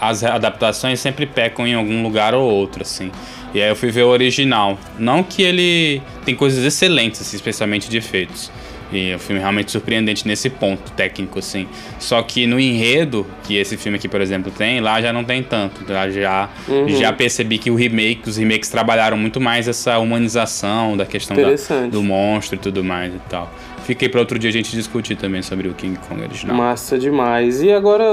[0.00, 3.10] as adaptações sempre pecam em algum lugar ou outro, assim.
[3.54, 4.78] E aí eu fui ver o original.
[4.98, 8.50] Não que ele tem coisas excelentes, assim, especialmente de efeitos.
[8.92, 11.66] E é um filme realmente surpreendente nesse ponto técnico, assim.
[11.98, 15.42] Só que no enredo, que esse filme aqui, por exemplo, tem, lá já não tem
[15.42, 15.80] tanto.
[15.90, 16.88] Lá já, uhum.
[16.88, 21.86] já percebi que o remake, os remakes trabalharam muito mais essa humanização da questão da,
[21.90, 23.52] do monstro e tudo mais e tal.
[23.86, 26.56] Fiquei para outro dia a gente discutir também sobre o King Kong original.
[26.56, 27.62] Massa demais.
[27.62, 28.04] E agora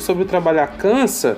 [0.00, 1.36] sobre o Trabalhar Cansa,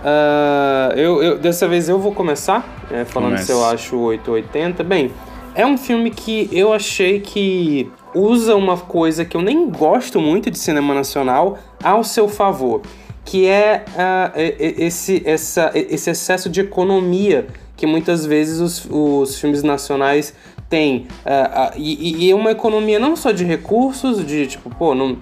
[0.00, 3.46] uh, eu, eu, dessa vez eu vou começar, é, falando Comece.
[3.46, 4.82] se eu acho 880.
[4.82, 5.12] Bem,
[5.54, 10.50] é um filme que eu achei que usa uma coisa que eu nem gosto muito
[10.50, 12.82] de cinema nacional ao seu favor,
[13.24, 17.46] que é uh, esse, essa, esse excesso de economia
[17.76, 20.34] que muitas vezes os, os filmes nacionais
[20.68, 21.06] têm.
[21.24, 25.16] Uh, uh, e, e uma economia não só de recursos, de tipo, pô, não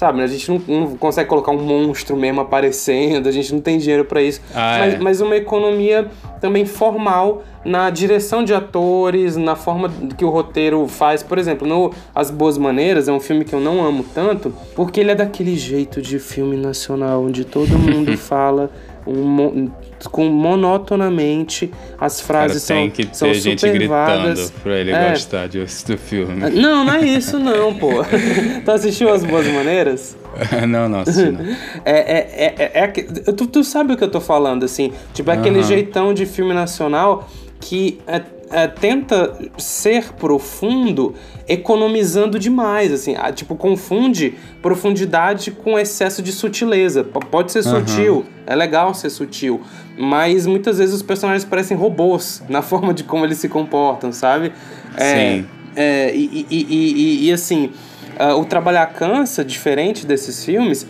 [0.00, 3.76] Sabe, a gente não, não, consegue colocar um monstro mesmo aparecendo, a gente não tem
[3.76, 4.40] dinheiro para isso.
[4.54, 4.98] Ah, mas, é.
[4.98, 6.08] mas uma economia
[6.40, 11.22] também formal na direção de atores, na forma que o roteiro faz.
[11.22, 15.00] Por exemplo, no As Boas Maneiras, é um filme que eu não amo tanto, porque
[15.00, 18.70] ele é daquele jeito de filme nacional, onde todo mundo fala
[19.06, 19.70] um,
[20.10, 25.10] com monotonamente as frases Cara, tem são, que ter gente gritando pra ele é.
[25.10, 26.44] gostar de, do filme.
[26.44, 28.04] Ah, não, não é isso não, pô.
[28.64, 30.16] tu assistiu As Boas Maneiras?
[30.68, 31.44] não, não, assisti não.
[31.84, 32.86] É, é, é, é,
[33.32, 34.92] tu, tu sabe o que eu tô falando, assim.
[35.12, 35.64] Tipo, é aquele uhum.
[35.64, 37.28] jeitão de filme nacional
[37.60, 41.14] que é, é, tenta ser profundo
[41.48, 47.04] economizando demais, assim, a, tipo, confunde profundidade com excesso de sutileza.
[47.04, 47.86] P pode ser uhum.
[47.86, 49.60] sutil, é legal ser sutil,
[49.96, 54.52] mas muitas vezes os personagens parecem robôs na forma de como eles se comportam, sabe?
[54.96, 55.46] É, Sim.
[55.76, 57.70] É, e, e, e, e, assim,
[58.18, 60.86] uh, o Trabalhar Cansa, diferente desses filmes,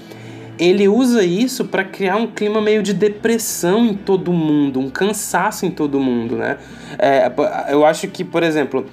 [0.60, 5.64] ele usa isso para criar um clima meio de depressão em todo mundo, um cansaço
[5.64, 6.58] em todo mundo, né?
[6.98, 7.32] É,
[7.70, 8.84] eu acho que, por exemplo,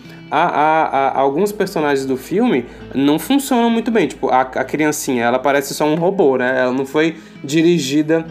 [1.13, 2.65] alguns personagens do filme
[2.95, 4.07] não funcionam muito bem.
[4.07, 6.61] Tipo, a, a criancinha, ela parece só um robô, né?
[6.61, 8.25] Ela não foi dirigida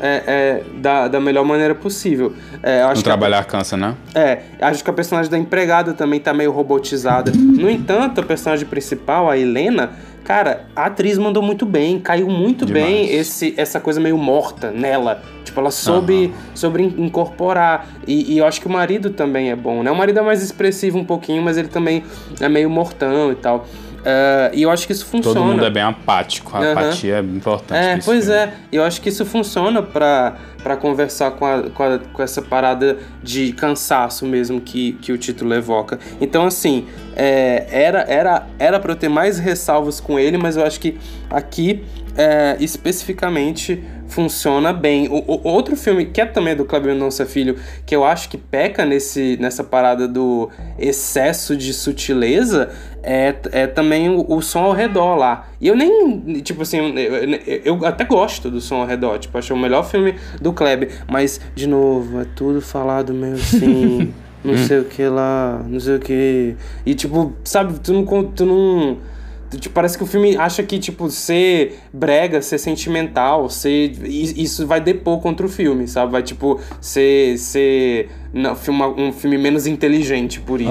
[0.00, 2.32] é, é, da, da melhor maneira possível.
[2.62, 3.94] É, acho não trabalhar a, cansa, né?
[4.14, 7.32] É, acho que a personagem da empregada também tá meio robotizada.
[7.34, 9.92] No entanto, a personagem principal, a Helena,
[10.28, 12.84] Cara, a atriz mandou muito bem, caiu muito Demais.
[12.84, 15.22] bem esse, essa coisa meio morta nela.
[15.42, 16.32] Tipo, ela soube, uhum.
[16.54, 17.88] soube incorporar.
[18.06, 19.90] E, e, eu acho que o marido também é bom, né?
[19.90, 22.04] O marido é mais expressivo um pouquinho, mas ele também
[22.38, 23.66] é meio mortão e tal.
[23.98, 25.40] Uh, e eu acho que isso funciona.
[25.40, 26.72] Todo mundo é bem apático, a uhum.
[26.72, 27.78] apatia é importante.
[27.78, 28.38] É, pois filme.
[28.38, 28.52] é.
[28.70, 32.98] Eu acho que isso funciona pra, para conversar com, a, com, a, com, essa parada
[33.22, 35.98] de cansaço mesmo que, que o título evoca.
[36.20, 36.86] Então, assim,
[37.16, 40.98] é, era era era para eu ter mais ressalvas com ele, mas eu acho que
[41.30, 41.84] aqui
[42.16, 45.08] é, especificamente funciona bem.
[45.08, 47.56] O, o, outro filme, que é também do Cleber Mendonça Filho,
[47.86, 52.70] que eu acho que peca nesse, nessa parada do excesso de sutileza,
[53.02, 55.48] é, é também o, o som ao redor lá.
[55.60, 59.54] E eu nem, tipo assim, eu, eu, até gosto do som ao redor, tipo, acho
[59.54, 64.80] o melhor filme do Kleber, mas, de novo, é tudo falado meio assim, não sei
[64.80, 66.56] o que lá, não sei o que.
[66.84, 68.04] E, tipo, sabe, tu não.
[68.24, 69.17] Tu não
[69.56, 73.92] Tipo, parece que o filme acha que, tipo, ser brega, ser sentimental, ser.
[74.04, 76.12] Isso vai depor contra o filme, sabe?
[76.12, 77.38] Vai, tipo, ser.
[77.38, 78.52] ser não,
[78.96, 80.70] um filme menos inteligente por isso.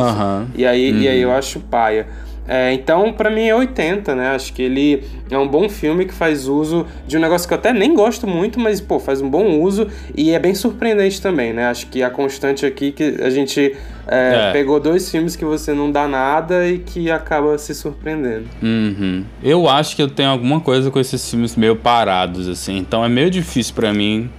[0.56, 2.08] E, aí, e aí eu acho paia.
[2.48, 4.30] É, então, para mim é 80, né?
[4.30, 7.58] Acho que ele é um bom filme que faz uso de um negócio que eu
[7.58, 11.52] até nem gosto muito, mas, pô, faz um bom uso e é bem surpreendente também,
[11.52, 11.68] né?
[11.68, 13.76] Acho que a constante aqui que a gente
[14.08, 14.52] é, é.
[14.54, 18.46] pegou dois filmes que você não dá nada e que acaba se surpreendendo.
[18.64, 19.26] Uhum.
[19.44, 23.10] Eu acho que eu tenho alguma coisa com esses filmes meio parados, assim, então é
[23.10, 24.30] meio difícil para mim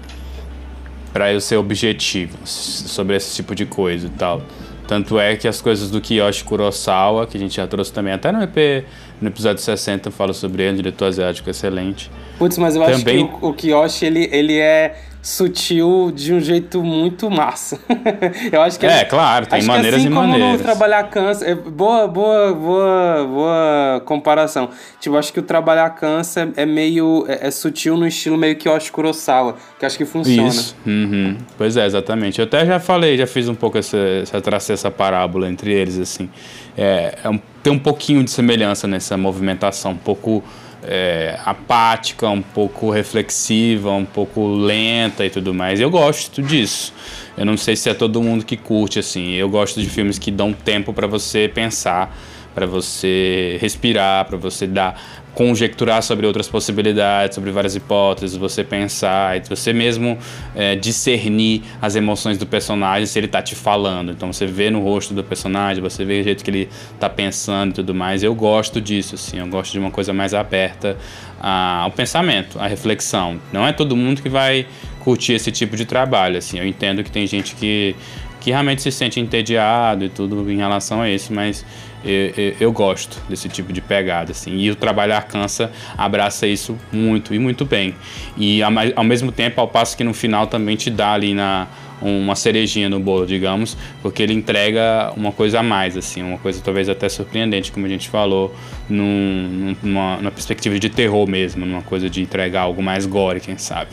[1.12, 4.42] para eu ser objetivo sobre esse tipo de coisa e tal.
[4.88, 8.32] Tanto é que as coisas do Kiyoshi Kurosawa, que a gente já trouxe também até
[8.32, 8.86] no EP,
[9.20, 12.10] no episódio 60, fala sobre ele, um diretor asiático excelente.
[12.38, 12.96] Putz, mas eu também...
[12.96, 17.78] acho que o, o Kiyoshi, ele, ele é sutil de um jeito muito massa.
[18.52, 20.52] eu acho que é, claro, tem maneiras assim e maneiras.
[20.52, 24.70] Como trabalhar cansa, é boa, boa, boa, boa comparação.
[25.00, 28.68] Tipo, acho que o trabalhar cansa é meio é, é sutil no estilo meio que
[28.68, 30.48] Yoshi Kurosawa, que acho que funciona.
[30.48, 30.76] Isso.
[30.86, 31.36] Uhum.
[31.56, 32.38] Pois é, exatamente.
[32.38, 35.98] Eu até já falei, já fiz um pouco essa, essa tracei essa parábola entre eles
[35.98, 36.30] assim.
[36.76, 40.44] É, é um, tem um pouquinho de semelhança nessa movimentação, um pouco
[40.82, 45.80] é, apática, um pouco reflexiva, um pouco lenta e tudo mais.
[45.80, 46.92] Eu gosto disso.
[47.36, 49.32] Eu não sei se é todo mundo que curte assim.
[49.32, 52.16] Eu gosto de filmes que dão tempo para você pensar,
[52.58, 55.00] para você respirar, para você dar
[55.32, 60.18] conjecturar sobre outras possibilidades, sobre várias hipóteses, você pensar você mesmo
[60.56, 64.10] é, discernir as emoções do personagem se ele está te falando.
[64.10, 67.70] Então você vê no rosto do personagem, você vê o jeito que ele está pensando
[67.70, 68.24] e tudo mais.
[68.24, 70.96] Eu gosto disso, assim, eu gosto de uma coisa mais aberta
[71.40, 73.38] ao pensamento, à reflexão.
[73.52, 74.66] Não é todo mundo que vai
[74.98, 76.58] curtir esse tipo de trabalho, assim.
[76.58, 77.94] Eu entendo que tem gente que
[78.40, 81.64] que realmente se sente entediado e tudo em relação a isso, mas
[82.04, 84.56] eu, eu, gosto desse tipo de pegada, assim.
[84.56, 87.94] E o Trabalhar Cansa abraça isso muito e muito bem.
[88.36, 91.66] E ao mesmo tempo, ao passo que no final também te dá ali na
[92.00, 96.60] uma cerejinha no bolo, digamos, porque ele entrega uma coisa a mais, assim, uma coisa
[96.62, 98.54] talvez até surpreendente, como a gente falou,
[98.88, 103.58] num, numa, numa, perspectiva de terror mesmo, numa coisa de entregar algo mais gore, quem
[103.58, 103.90] sabe.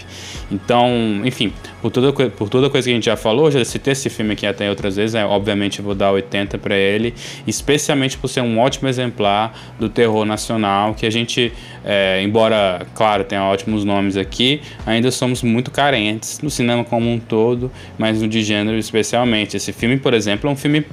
[0.52, 1.52] Então, enfim,
[1.82, 4.46] por toda, por toda coisa que a gente já falou, já citei esse filme aqui
[4.46, 5.26] até outras vezes, né?
[5.26, 7.14] obviamente vou dar 80 para ele,
[7.46, 11.52] especialmente por ser um ótimo exemplar do terror nacional, que a gente,
[11.86, 17.20] é, embora, claro, tenha ótimos nomes aqui, ainda somos muito carentes no cinema como um
[17.20, 19.56] todo, mas no de gênero especialmente.
[19.56, 20.84] Esse filme, por exemplo, é um filme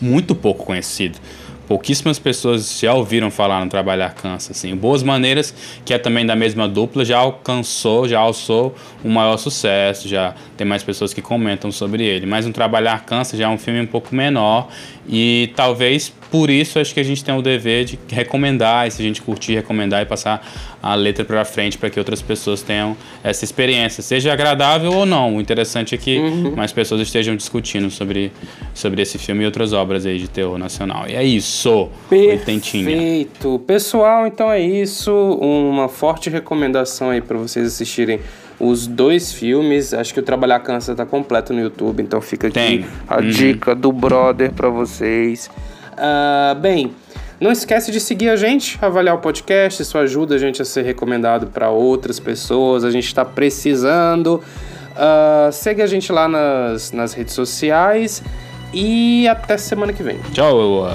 [0.00, 1.18] muito pouco conhecido
[1.72, 4.52] pouquíssimas pessoas já ouviram falar no Trabalhar Cansa.
[4.52, 4.76] Assim.
[4.76, 5.54] Boas Maneiras,
[5.86, 10.66] que é também da mesma dupla, já alcançou, já alçou um maior sucesso, já tem
[10.66, 12.26] mais pessoas que comentam sobre ele.
[12.26, 14.68] Mas um Trabalhar Cansa já é um filme um pouco menor
[15.08, 19.02] e talvez por isso acho que a gente tem o dever de recomendar, e se
[19.02, 20.42] a gente curtir, recomendar e passar
[20.82, 25.36] a letra para frente para que outras pessoas tenham essa experiência, seja agradável ou não.
[25.36, 26.56] O interessante é que uhum.
[26.56, 28.32] mais pessoas estejam discutindo sobre,
[28.72, 31.04] sobre esse filme e outras obras aí de terror nacional.
[31.06, 31.90] E é isso.
[32.08, 33.58] Perfeito.
[33.66, 35.12] Pessoal, então é isso.
[35.12, 38.20] Uma forte recomendação aí para vocês assistirem
[38.58, 39.92] os dois filmes.
[39.92, 42.86] Acho que o Trabalhar Cansa tá completo no YouTube, então fica aqui Tem.
[43.06, 43.28] a uhum.
[43.28, 45.50] dica do brother para vocês.
[46.02, 46.92] Uh, bem,
[47.40, 50.82] não esquece de seguir a gente, avaliar o podcast, isso ajuda a gente a ser
[50.82, 54.42] recomendado para outras pessoas, a gente está precisando.
[54.92, 58.22] Uh, segue a gente lá nas, nas redes sociais
[58.74, 60.18] e até semana que vem.
[60.32, 60.86] Tchau!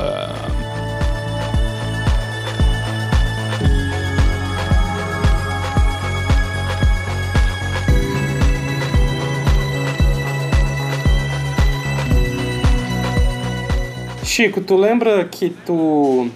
[14.38, 16.30] Chico, tu lembra que tu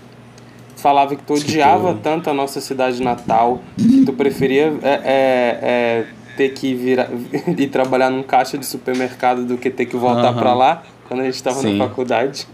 [0.75, 6.05] falava que tu odiava tanto a nossa cidade natal que tu preferia é, é, é,
[6.35, 7.09] ter que virar,
[7.55, 10.39] ir trabalhar num caixa de supermercado do que ter que voltar uhum.
[10.39, 12.47] para lá quando a gente estava na faculdade?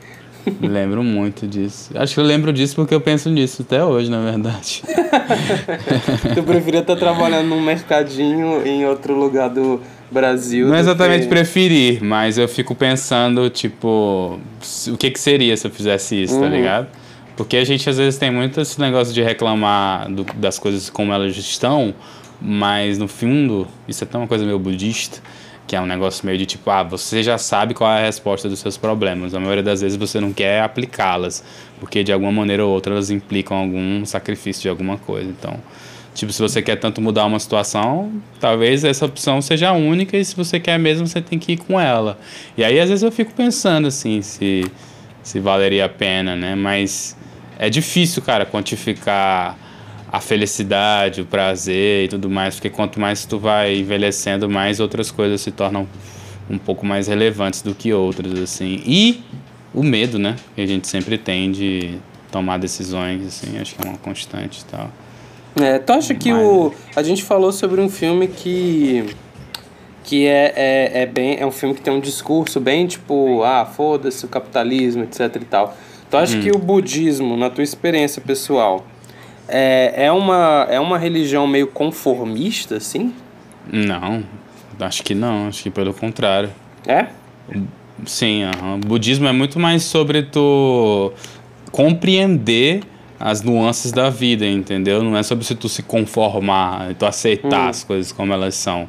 [0.62, 1.92] lembro muito disso.
[1.96, 4.84] Acho que eu lembro disso porque eu penso nisso até hoje, na verdade.
[6.36, 10.68] tu preferia estar trabalhando num mercadinho em outro lugar do Brasil?
[10.68, 11.30] Não exatamente que...
[11.30, 14.40] preferir, mas eu fico pensando, tipo,
[14.88, 16.50] o que, que seria se eu fizesse isso, tá uhum.
[16.50, 16.88] tá ligado?
[17.36, 21.14] Porque a gente às vezes tem muito esse negócio de reclamar do, das coisas como
[21.14, 21.94] elas estão,
[22.42, 25.20] mas no fundo, isso é até uma coisa meio budista,
[25.68, 28.48] que é um negócio meio de tipo, ah, você já sabe qual é a resposta
[28.48, 29.36] dos seus problemas.
[29.36, 31.44] A maioria das vezes você não quer aplicá-las,
[31.80, 35.30] porque de alguma maneira ou outra elas implicam algum sacrifício de alguma coisa.
[35.30, 35.60] Então,
[36.18, 40.36] tipo, se você quer tanto mudar uma situação, talvez essa opção seja única e se
[40.36, 42.20] você quer mesmo, você tem que ir com ela.
[42.58, 44.64] E aí às vezes eu fico pensando assim, se
[45.28, 46.56] se valeria a pena, né?
[46.56, 47.16] Mas
[47.60, 49.58] é difícil, cara, quantificar
[50.10, 55.12] a felicidade, o prazer e tudo mais, porque quanto mais tu vai envelhecendo, mais outras
[55.12, 55.86] coisas se tornam
[56.50, 58.82] um pouco mais relevantes do que outras, assim.
[58.86, 59.22] E
[59.74, 61.98] o medo, né, que a gente sempre tem de
[62.32, 64.90] tomar decisões, assim, acho que é uma constante e tal.
[65.62, 66.42] É, tu acha que Mas...
[66.44, 66.74] o...
[66.96, 69.06] A gente falou sobre um filme que...
[70.04, 73.66] Que é, é, é, bem, é um filme que tem um discurso bem tipo, ah,
[73.66, 75.76] foda-se o capitalismo, etc e tal.
[76.10, 76.42] Tu acha hum.
[76.42, 78.86] que o budismo, na tua experiência pessoal,
[79.50, 83.14] é, é, uma, é uma religião meio conformista, assim?
[83.70, 84.24] Não,
[84.80, 86.52] acho que não, acho que pelo contrário.
[86.86, 87.08] É?
[88.06, 88.76] Sim, uhum.
[88.76, 91.12] o budismo é muito mais sobre tu
[91.72, 92.82] compreender
[93.20, 95.04] as nuances da vida, entendeu?
[95.04, 97.70] Não é sobre se tu se conformar, tu aceitar hum.
[97.70, 98.88] as coisas como elas são.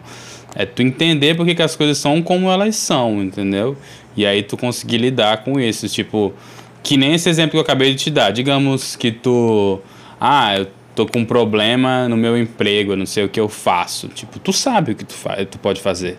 [0.54, 3.76] É tu entender porque que as coisas são como elas são, entendeu?
[4.16, 6.32] E aí tu conseguir lidar com isso, tipo,
[6.82, 8.30] que nem esse exemplo que eu acabei de te dar.
[8.30, 9.80] Digamos que tu
[10.20, 13.48] ah, eu tô com um problema no meu emprego, eu não sei o que eu
[13.48, 14.08] faço.
[14.08, 15.14] Tipo, tu sabe o que tu,
[15.48, 16.18] tu pode fazer.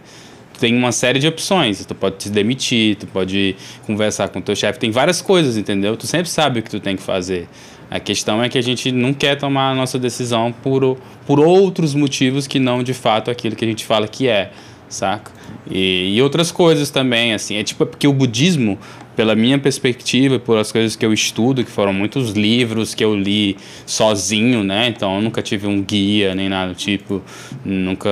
[0.54, 1.86] Tu tem uma série de opções.
[1.86, 4.80] Tu pode te demitir, tu pode conversar com o teu chefe.
[4.80, 5.98] Tem várias coisas, entendeu?
[5.98, 7.50] Tu sempre sabe o que tu tem que fazer.
[7.90, 11.96] A questão é que a gente não quer tomar a nossa decisão por, por outros
[11.96, 14.52] motivos que não de fato aquilo que a gente fala que é,
[14.88, 15.32] saca?
[15.70, 17.56] E, e outras coisas também, assim.
[17.56, 18.78] É tipo, é porque o budismo,
[19.16, 23.16] pela minha perspectiva, por as coisas que eu estudo, que foram muitos livros que eu
[23.16, 24.88] li sozinho, né?
[24.88, 27.22] Então eu nunca tive um guia nem nada tipo,
[27.66, 28.10] nunca,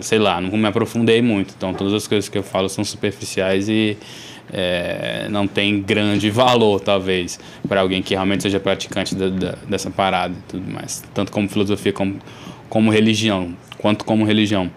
[0.00, 1.54] sei lá, nunca me aprofundei muito.
[1.56, 3.96] Então todas as coisas que eu falo são superficiais e
[4.52, 7.38] é, não tem grande valor, talvez,
[7.68, 11.02] para alguém que realmente seja praticante da, da, dessa parada e tudo mais.
[11.14, 12.18] Tanto como filosofia, como,
[12.68, 14.70] como religião, quanto como religião.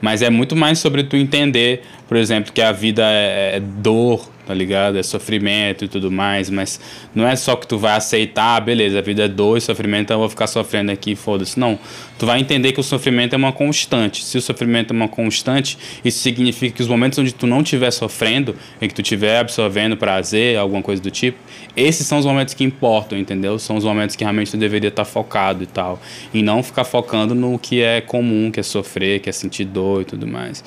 [0.00, 4.30] Mas é muito mais sobre tu entender, por exemplo, que a vida é, é dor,
[4.46, 4.98] tá ligado?
[4.98, 6.80] É sofrimento e tudo mais, mas
[7.14, 10.04] não é só que tu vai aceitar, ah, beleza, a vida é dor e sofrimento,
[10.04, 11.58] então eu vou ficar sofrendo aqui, foda-se.
[11.58, 11.78] Não,
[12.18, 14.24] tu vai entender que o sofrimento é uma constante.
[14.24, 17.90] Se o sofrimento é uma constante, isso significa que os momentos onde tu não estiver
[17.90, 21.38] sofrendo, em que tu estiver absorvendo prazer, alguma coisa do tipo,
[21.76, 23.58] esses são os momentos que importam, entendeu?
[23.58, 26.00] São os momentos que realmente tu deveria estar focado e tal.
[26.32, 30.02] E não ficar focando no que é comum, que é sofrer, que é sentir dor
[30.02, 30.62] e tudo mais.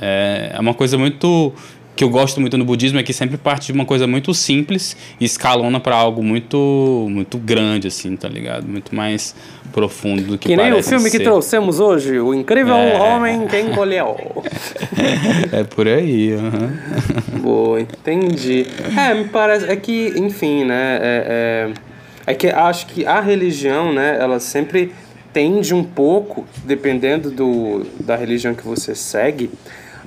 [0.00, 1.52] É, é uma coisa muito
[1.94, 4.96] que eu gosto muito no budismo é que sempre parte de uma coisa muito simples
[5.20, 8.66] e escalona para algo muito muito grande assim, tá ligado?
[8.66, 9.34] Muito mais
[9.72, 11.18] profundo do que Que nem o filme ser.
[11.18, 12.98] que trouxemos hoje, O Incrível é...
[12.98, 14.16] Homem que Encolheu.
[15.52, 17.40] é por aí, uhum.
[17.40, 18.66] Boa, entendi.
[18.96, 21.72] É, me parece é que, enfim, né, é,
[22.26, 24.92] é, é que acho que a religião, né, ela sempre
[25.32, 29.50] tende um pouco, dependendo do, da religião que você segue,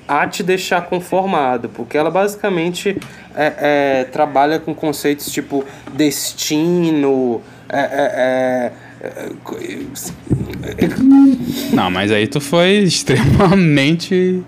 [0.07, 2.97] a te deixar conformado, porque ela basicamente
[3.35, 9.29] é, é, trabalha com conceitos tipo destino, é, é, é,
[11.73, 14.43] Não, mas aí tu foi extremamente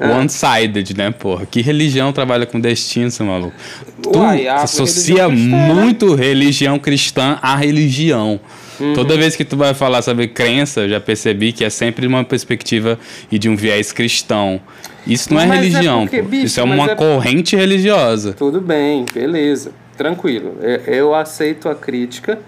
[0.00, 1.46] one-sided, né, porra?
[1.46, 3.54] Que religião trabalha com destino, seu maluco?
[4.02, 5.74] Tu Uai, associa religião né?
[5.74, 8.40] muito religião cristã à religião.
[8.80, 8.94] Uhum.
[8.94, 12.24] Toda vez que tu vai falar sobre crença, eu já percebi que é sempre uma
[12.24, 12.98] perspectiva
[13.30, 14.60] e de um viés cristão.
[15.06, 16.94] Isso não é mas é religião, é porque, bicho, isso é uma é...
[16.94, 18.32] corrente religiosa.
[18.32, 20.56] Tudo bem, beleza, tranquilo.
[20.60, 22.38] Eu, eu aceito a crítica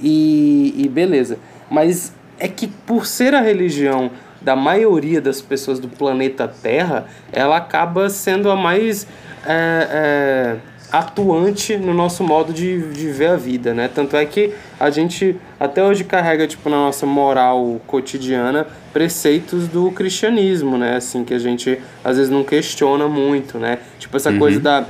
[0.00, 1.38] e, e beleza.
[1.70, 7.56] Mas é que por ser a religião da maioria das pessoas do planeta Terra, ela
[7.56, 9.06] acaba sendo a mais
[9.44, 10.56] é, é,
[10.98, 13.88] atuante no nosso modo de, de ver a vida, né?
[13.92, 19.90] Tanto é que a gente até hoje carrega tipo na nossa moral cotidiana preceitos do
[19.90, 20.96] cristianismo, né?
[20.96, 23.78] Assim que a gente às vezes não questiona muito, né?
[23.98, 24.38] Tipo essa uhum.
[24.38, 24.86] coisa da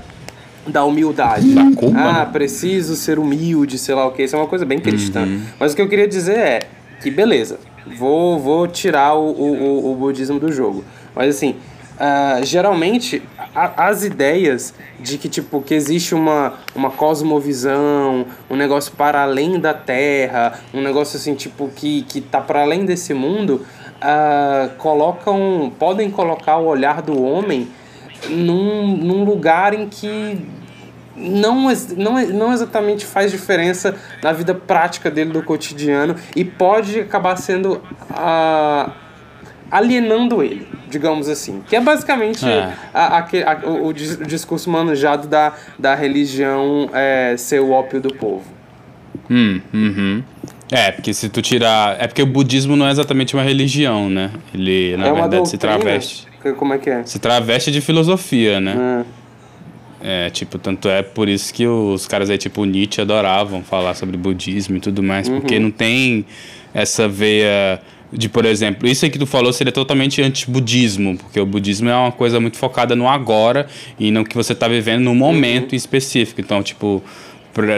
[0.66, 1.54] da humildade.
[1.54, 2.28] Da culpa, ah, né?
[2.32, 4.24] preciso ser humilde, sei lá o que.
[4.24, 5.22] Isso é uma coisa bem cristã.
[5.22, 5.42] Uhum.
[5.60, 6.60] Mas o que eu queria dizer é
[7.00, 7.60] que beleza,
[7.96, 10.84] vou, vou tirar o, o, o budismo do jogo.
[11.14, 11.56] Mas assim,
[11.96, 13.22] Uh, geralmente
[13.54, 19.58] a, as ideias de que tipo que existe uma, uma cosmovisão, um negócio para além
[19.58, 23.64] da Terra, um negócio assim tipo que, que tá para além desse mundo,
[23.96, 27.66] uh, colocam podem colocar o olhar do homem
[28.28, 30.38] num, num lugar em que
[31.16, 37.36] não, não, não exatamente faz diferença na vida prática dele do cotidiano e pode acabar
[37.36, 37.80] sendo
[38.10, 39.05] uh,
[39.70, 41.62] alienando ele digamos assim.
[41.68, 42.72] Que é basicamente é.
[42.92, 48.14] A, a, a, o, o, discurso manejado da, da religião é, ser o ópio do
[48.14, 48.44] povo.
[49.30, 50.22] Hum, uhum.
[50.70, 51.96] É, porque se tu tirar.
[52.00, 54.30] É porque o budismo não é exatamente uma religião, né?
[54.52, 56.26] Ele, na é verdade, se traveste.
[56.56, 57.04] Como é que é?
[57.04, 59.04] Se traveste de filosofia, né?
[60.00, 60.26] É.
[60.26, 60.30] é.
[60.30, 64.76] tipo, tanto é por isso que os caras aí, tipo, Nietzsche adoravam falar sobre budismo
[64.76, 65.40] e tudo mais, uhum.
[65.40, 66.24] porque não tem
[66.72, 67.80] essa veia
[68.12, 71.96] de, por exemplo, isso aí que tu falou seria totalmente anti-budismo, porque o budismo é
[71.96, 73.66] uma coisa muito focada no agora
[73.98, 75.76] e no que você está vivendo no momento uhum.
[75.76, 76.40] específico.
[76.40, 77.02] Então, tipo,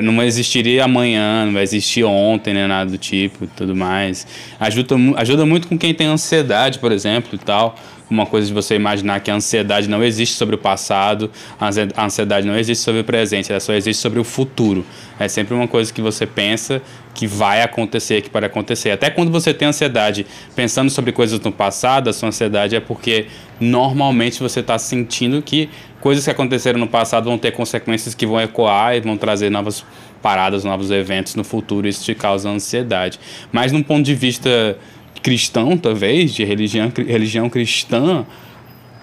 [0.02, 4.26] não existiria amanhã, não vai existir ontem, nem nada do tipo e tudo mais.
[4.58, 7.76] Ajuda, ajuda muito com quem tem ansiedade, por exemplo, e tal
[8.10, 11.30] uma coisa de você imaginar que a ansiedade não existe sobre o passado,
[11.60, 14.84] a ansiedade não existe sobre o presente, ela só existe sobre o futuro.
[15.18, 16.80] É sempre uma coisa que você pensa
[17.14, 18.92] que vai acontecer, que pode acontecer.
[18.92, 23.26] Até quando você tem ansiedade pensando sobre coisas no passado, a sua ansiedade é porque
[23.60, 25.68] normalmente você está sentindo que
[26.00, 29.84] coisas que aconteceram no passado vão ter consequências que vão ecoar e vão trazer novas
[30.22, 31.88] paradas, novos eventos no futuro.
[31.88, 33.18] Isso te causa ansiedade.
[33.50, 34.78] Mas, num ponto de vista
[35.22, 38.24] cristão, talvez, de religião, religião cristã,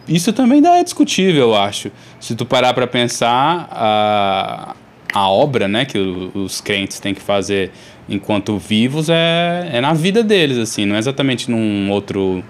[0.07, 1.91] isso também é discutível, eu acho.
[2.19, 4.75] Se tu parar para pensar, a,
[5.13, 7.71] a obra né, que os crentes têm que fazer
[8.07, 12.43] enquanto vivos é, é na vida deles, assim, não é exatamente num outro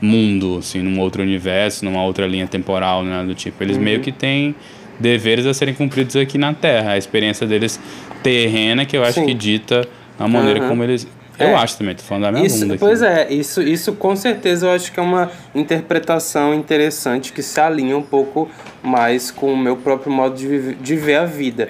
[0.00, 3.62] mundo, assim, num outro universo, numa outra linha temporal, nada do tipo.
[3.62, 3.82] Eles uhum.
[3.82, 4.54] meio que têm
[4.98, 6.92] deveres a serem cumpridos aqui na Terra.
[6.92, 7.80] A experiência deles
[8.22, 9.26] terrena que eu acho Sim.
[9.26, 9.86] que dita
[10.18, 10.68] a maneira uhum.
[10.68, 11.08] como eles
[11.40, 11.54] eu é.
[11.54, 12.80] acho também, tô falando da minha isso, bunda aqui.
[12.80, 17.60] Pois é, isso, isso com certeza eu acho que é uma interpretação interessante que se
[17.60, 18.48] alinha um pouco
[18.82, 21.68] mais com o meu próprio modo de, de ver a vida.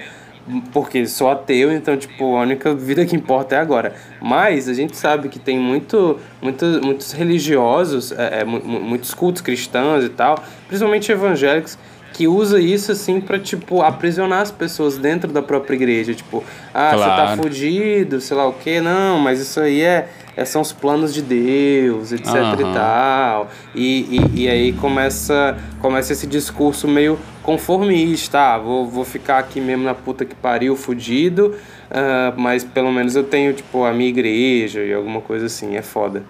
[0.73, 3.93] Porque sou ateu, então, tipo, a única vida que importa é agora.
[4.19, 10.03] Mas a gente sabe que tem muito, muito muitos religiosos, é, é, muitos cultos cristãos
[10.03, 11.77] e tal, principalmente evangélicos,
[12.13, 16.43] que usa isso assim para tipo aprisionar as pessoas dentro da própria igreja, tipo,
[16.73, 16.99] ah, claro.
[16.99, 20.71] você tá fudido, sei lá o que, não, mas isso aí é, é, são os
[20.71, 22.71] planos de Deus, etc uhum.
[22.71, 23.49] e tal.
[23.73, 29.61] E, e, e, aí começa começa esse discurso meio conformista, ah, vou, vou ficar aqui
[29.61, 31.55] mesmo na puta que pariu, fudido,
[31.89, 35.81] uh, mas pelo menos eu tenho tipo a minha igreja e alguma coisa assim, é
[35.81, 36.23] foda.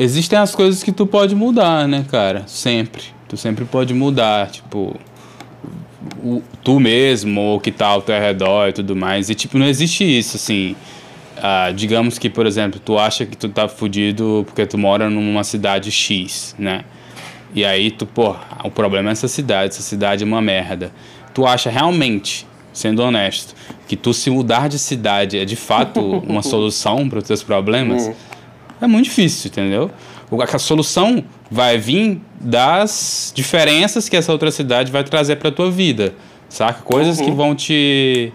[0.00, 2.44] Existem as coisas que tu pode mudar, né, cara?
[2.46, 4.98] Sempre Tu sempre pode mudar, tipo,
[6.22, 9.28] o, tu mesmo, ou o que tá ao teu redor e tudo mais.
[9.30, 10.74] E, tipo, não existe isso, assim.
[11.40, 15.44] Ah, digamos que, por exemplo, tu acha que tu tá fudido porque tu mora numa
[15.44, 16.84] cidade X, né?
[17.54, 20.92] E aí tu, pô, o problema é essa cidade, essa cidade é uma merda.
[21.32, 23.54] Tu acha realmente, sendo honesto,
[23.86, 28.08] que tu se mudar de cidade é de fato uma solução para os teus problemas?
[28.08, 28.14] É.
[28.82, 29.90] é muito difícil, entendeu?
[30.30, 36.14] A solução vai vir das diferenças que essa outra cidade vai trazer para tua vida,
[36.48, 36.82] saca?
[36.82, 37.24] Coisas uhum.
[37.24, 38.32] que vão te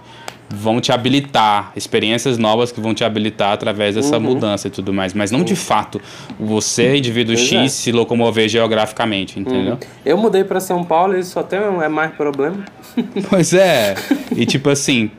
[0.56, 4.24] vão te habilitar, experiências novas que vão te habilitar através dessa uhum.
[4.24, 5.46] mudança e tudo mais, mas não uhum.
[5.46, 6.00] de fato
[6.40, 7.68] você, indivíduo pois X, é.
[7.68, 9.74] se locomover geograficamente, entendeu?
[9.74, 9.80] Uhum.
[10.06, 12.64] Eu mudei para São Paulo e só tem é mais problema.
[13.30, 13.96] Pois é.
[14.36, 15.10] E tipo assim,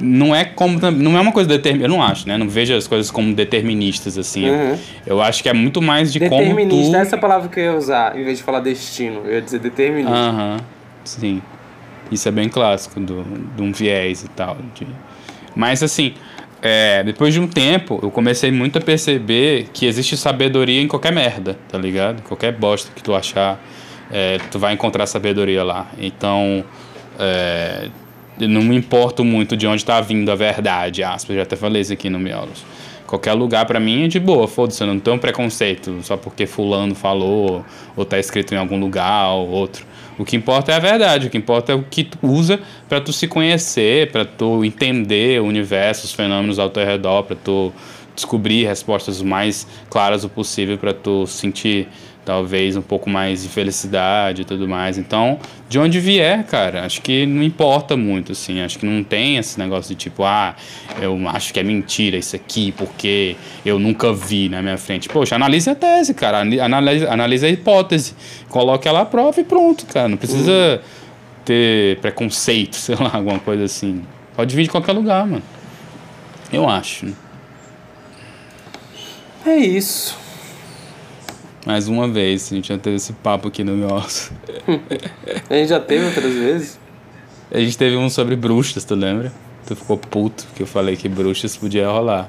[0.00, 2.36] não é como não é uma coisa determinada, eu não acho, né?
[2.36, 4.48] Não vejo as coisas como deterministas assim.
[4.48, 4.78] Uhum.
[5.06, 8.18] Eu acho que é muito mais de como Determinista, essa palavra que eu ia usar,
[8.18, 10.14] em vez de falar destino, eu ia dizer determinista.
[10.14, 10.52] Aham.
[10.52, 10.64] Uhum.
[11.04, 11.42] Sim.
[12.10, 13.24] Isso é bem clássico do,
[13.56, 14.56] de um viés e tal.
[14.74, 14.86] De...
[15.54, 16.14] Mas assim,
[16.60, 21.12] é, depois de um tempo, eu comecei muito a perceber que existe sabedoria em qualquer
[21.12, 22.22] merda, tá ligado?
[22.22, 23.62] Qualquer bosta que tu achar,
[24.10, 25.86] é, tu vai encontrar sabedoria lá.
[25.98, 26.64] Então,
[27.18, 27.88] é,
[28.40, 31.82] eu não me importo muito de onde está vindo a verdade, aspas, já até falei
[31.82, 32.64] isso aqui no Miolos.
[33.06, 36.94] Qualquer lugar para mim é de boa, foda-se, eu não tenho preconceito só porque fulano
[36.94, 37.64] falou,
[37.94, 39.86] ou tá escrito em algum lugar, ou outro.
[40.18, 43.00] O que importa é a verdade, o que importa é o que tu usa para
[43.00, 47.72] tu se conhecer, para tu entender o universo, os fenômenos ao teu redor, para tu
[48.14, 51.88] descobrir respostas mais claras o possível para tu sentir
[52.24, 54.96] talvez um pouco mais de felicidade e tudo mais.
[54.96, 58.60] Então, de onde vier, cara, acho que não importa muito, assim.
[58.60, 60.56] Acho que não tem esse negócio de tipo, ah,
[61.00, 65.08] eu acho que é mentira isso aqui, porque eu nunca vi na minha frente.
[65.08, 66.40] Poxa, analise a tese, cara.
[66.40, 68.14] Analise, analise a hipótese.
[68.48, 70.08] Coloque ela à prova e pronto, cara.
[70.08, 70.78] Não precisa uhum.
[71.44, 74.02] ter preconceito, sei lá, alguma coisa assim.
[74.34, 75.42] Pode vir de qualquer lugar, mano.
[76.52, 77.06] Eu acho.
[77.06, 77.12] Né?
[79.46, 80.23] É isso.
[81.64, 84.32] Mais uma vez, a gente já teve esse papo aqui no nosso.
[85.48, 86.78] a gente já teve outras vezes?
[87.50, 89.32] A gente teve um sobre bruxas, tu lembra?
[89.66, 92.28] Tu ficou puto que eu falei que bruxas podia rolar.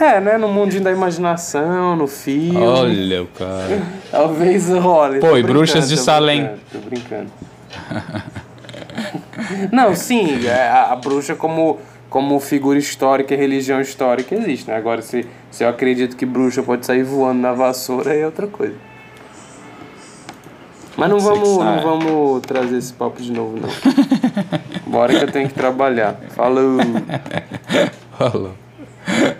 [0.00, 0.36] É, né?
[0.38, 2.56] No mundinho da imaginação, no filme.
[2.56, 3.82] Olha o cara.
[4.10, 5.20] Talvez role.
[5.20, 6.50] Pô, e bruxas de Salem.
[6.72, 7.30] Tô brincando.
[9.70, 11.78] Não, sim, é, a, a bruxa como
[12.08, 14.76] como figura histórica e religião histórica existe, né?
[14.76, 18.74] Agora, se, se eu acredito que bruxa pode sair voando na vassoura, é outra coisa.
[20.96, 23.68] Mas não vamos, não vamos trazer esse papo de novo, não.
[24.90, 26.18] Bora que eu tenho que trabalhar.
[26.30, 26.78] Falou!
[28.18, 28.52] Falou.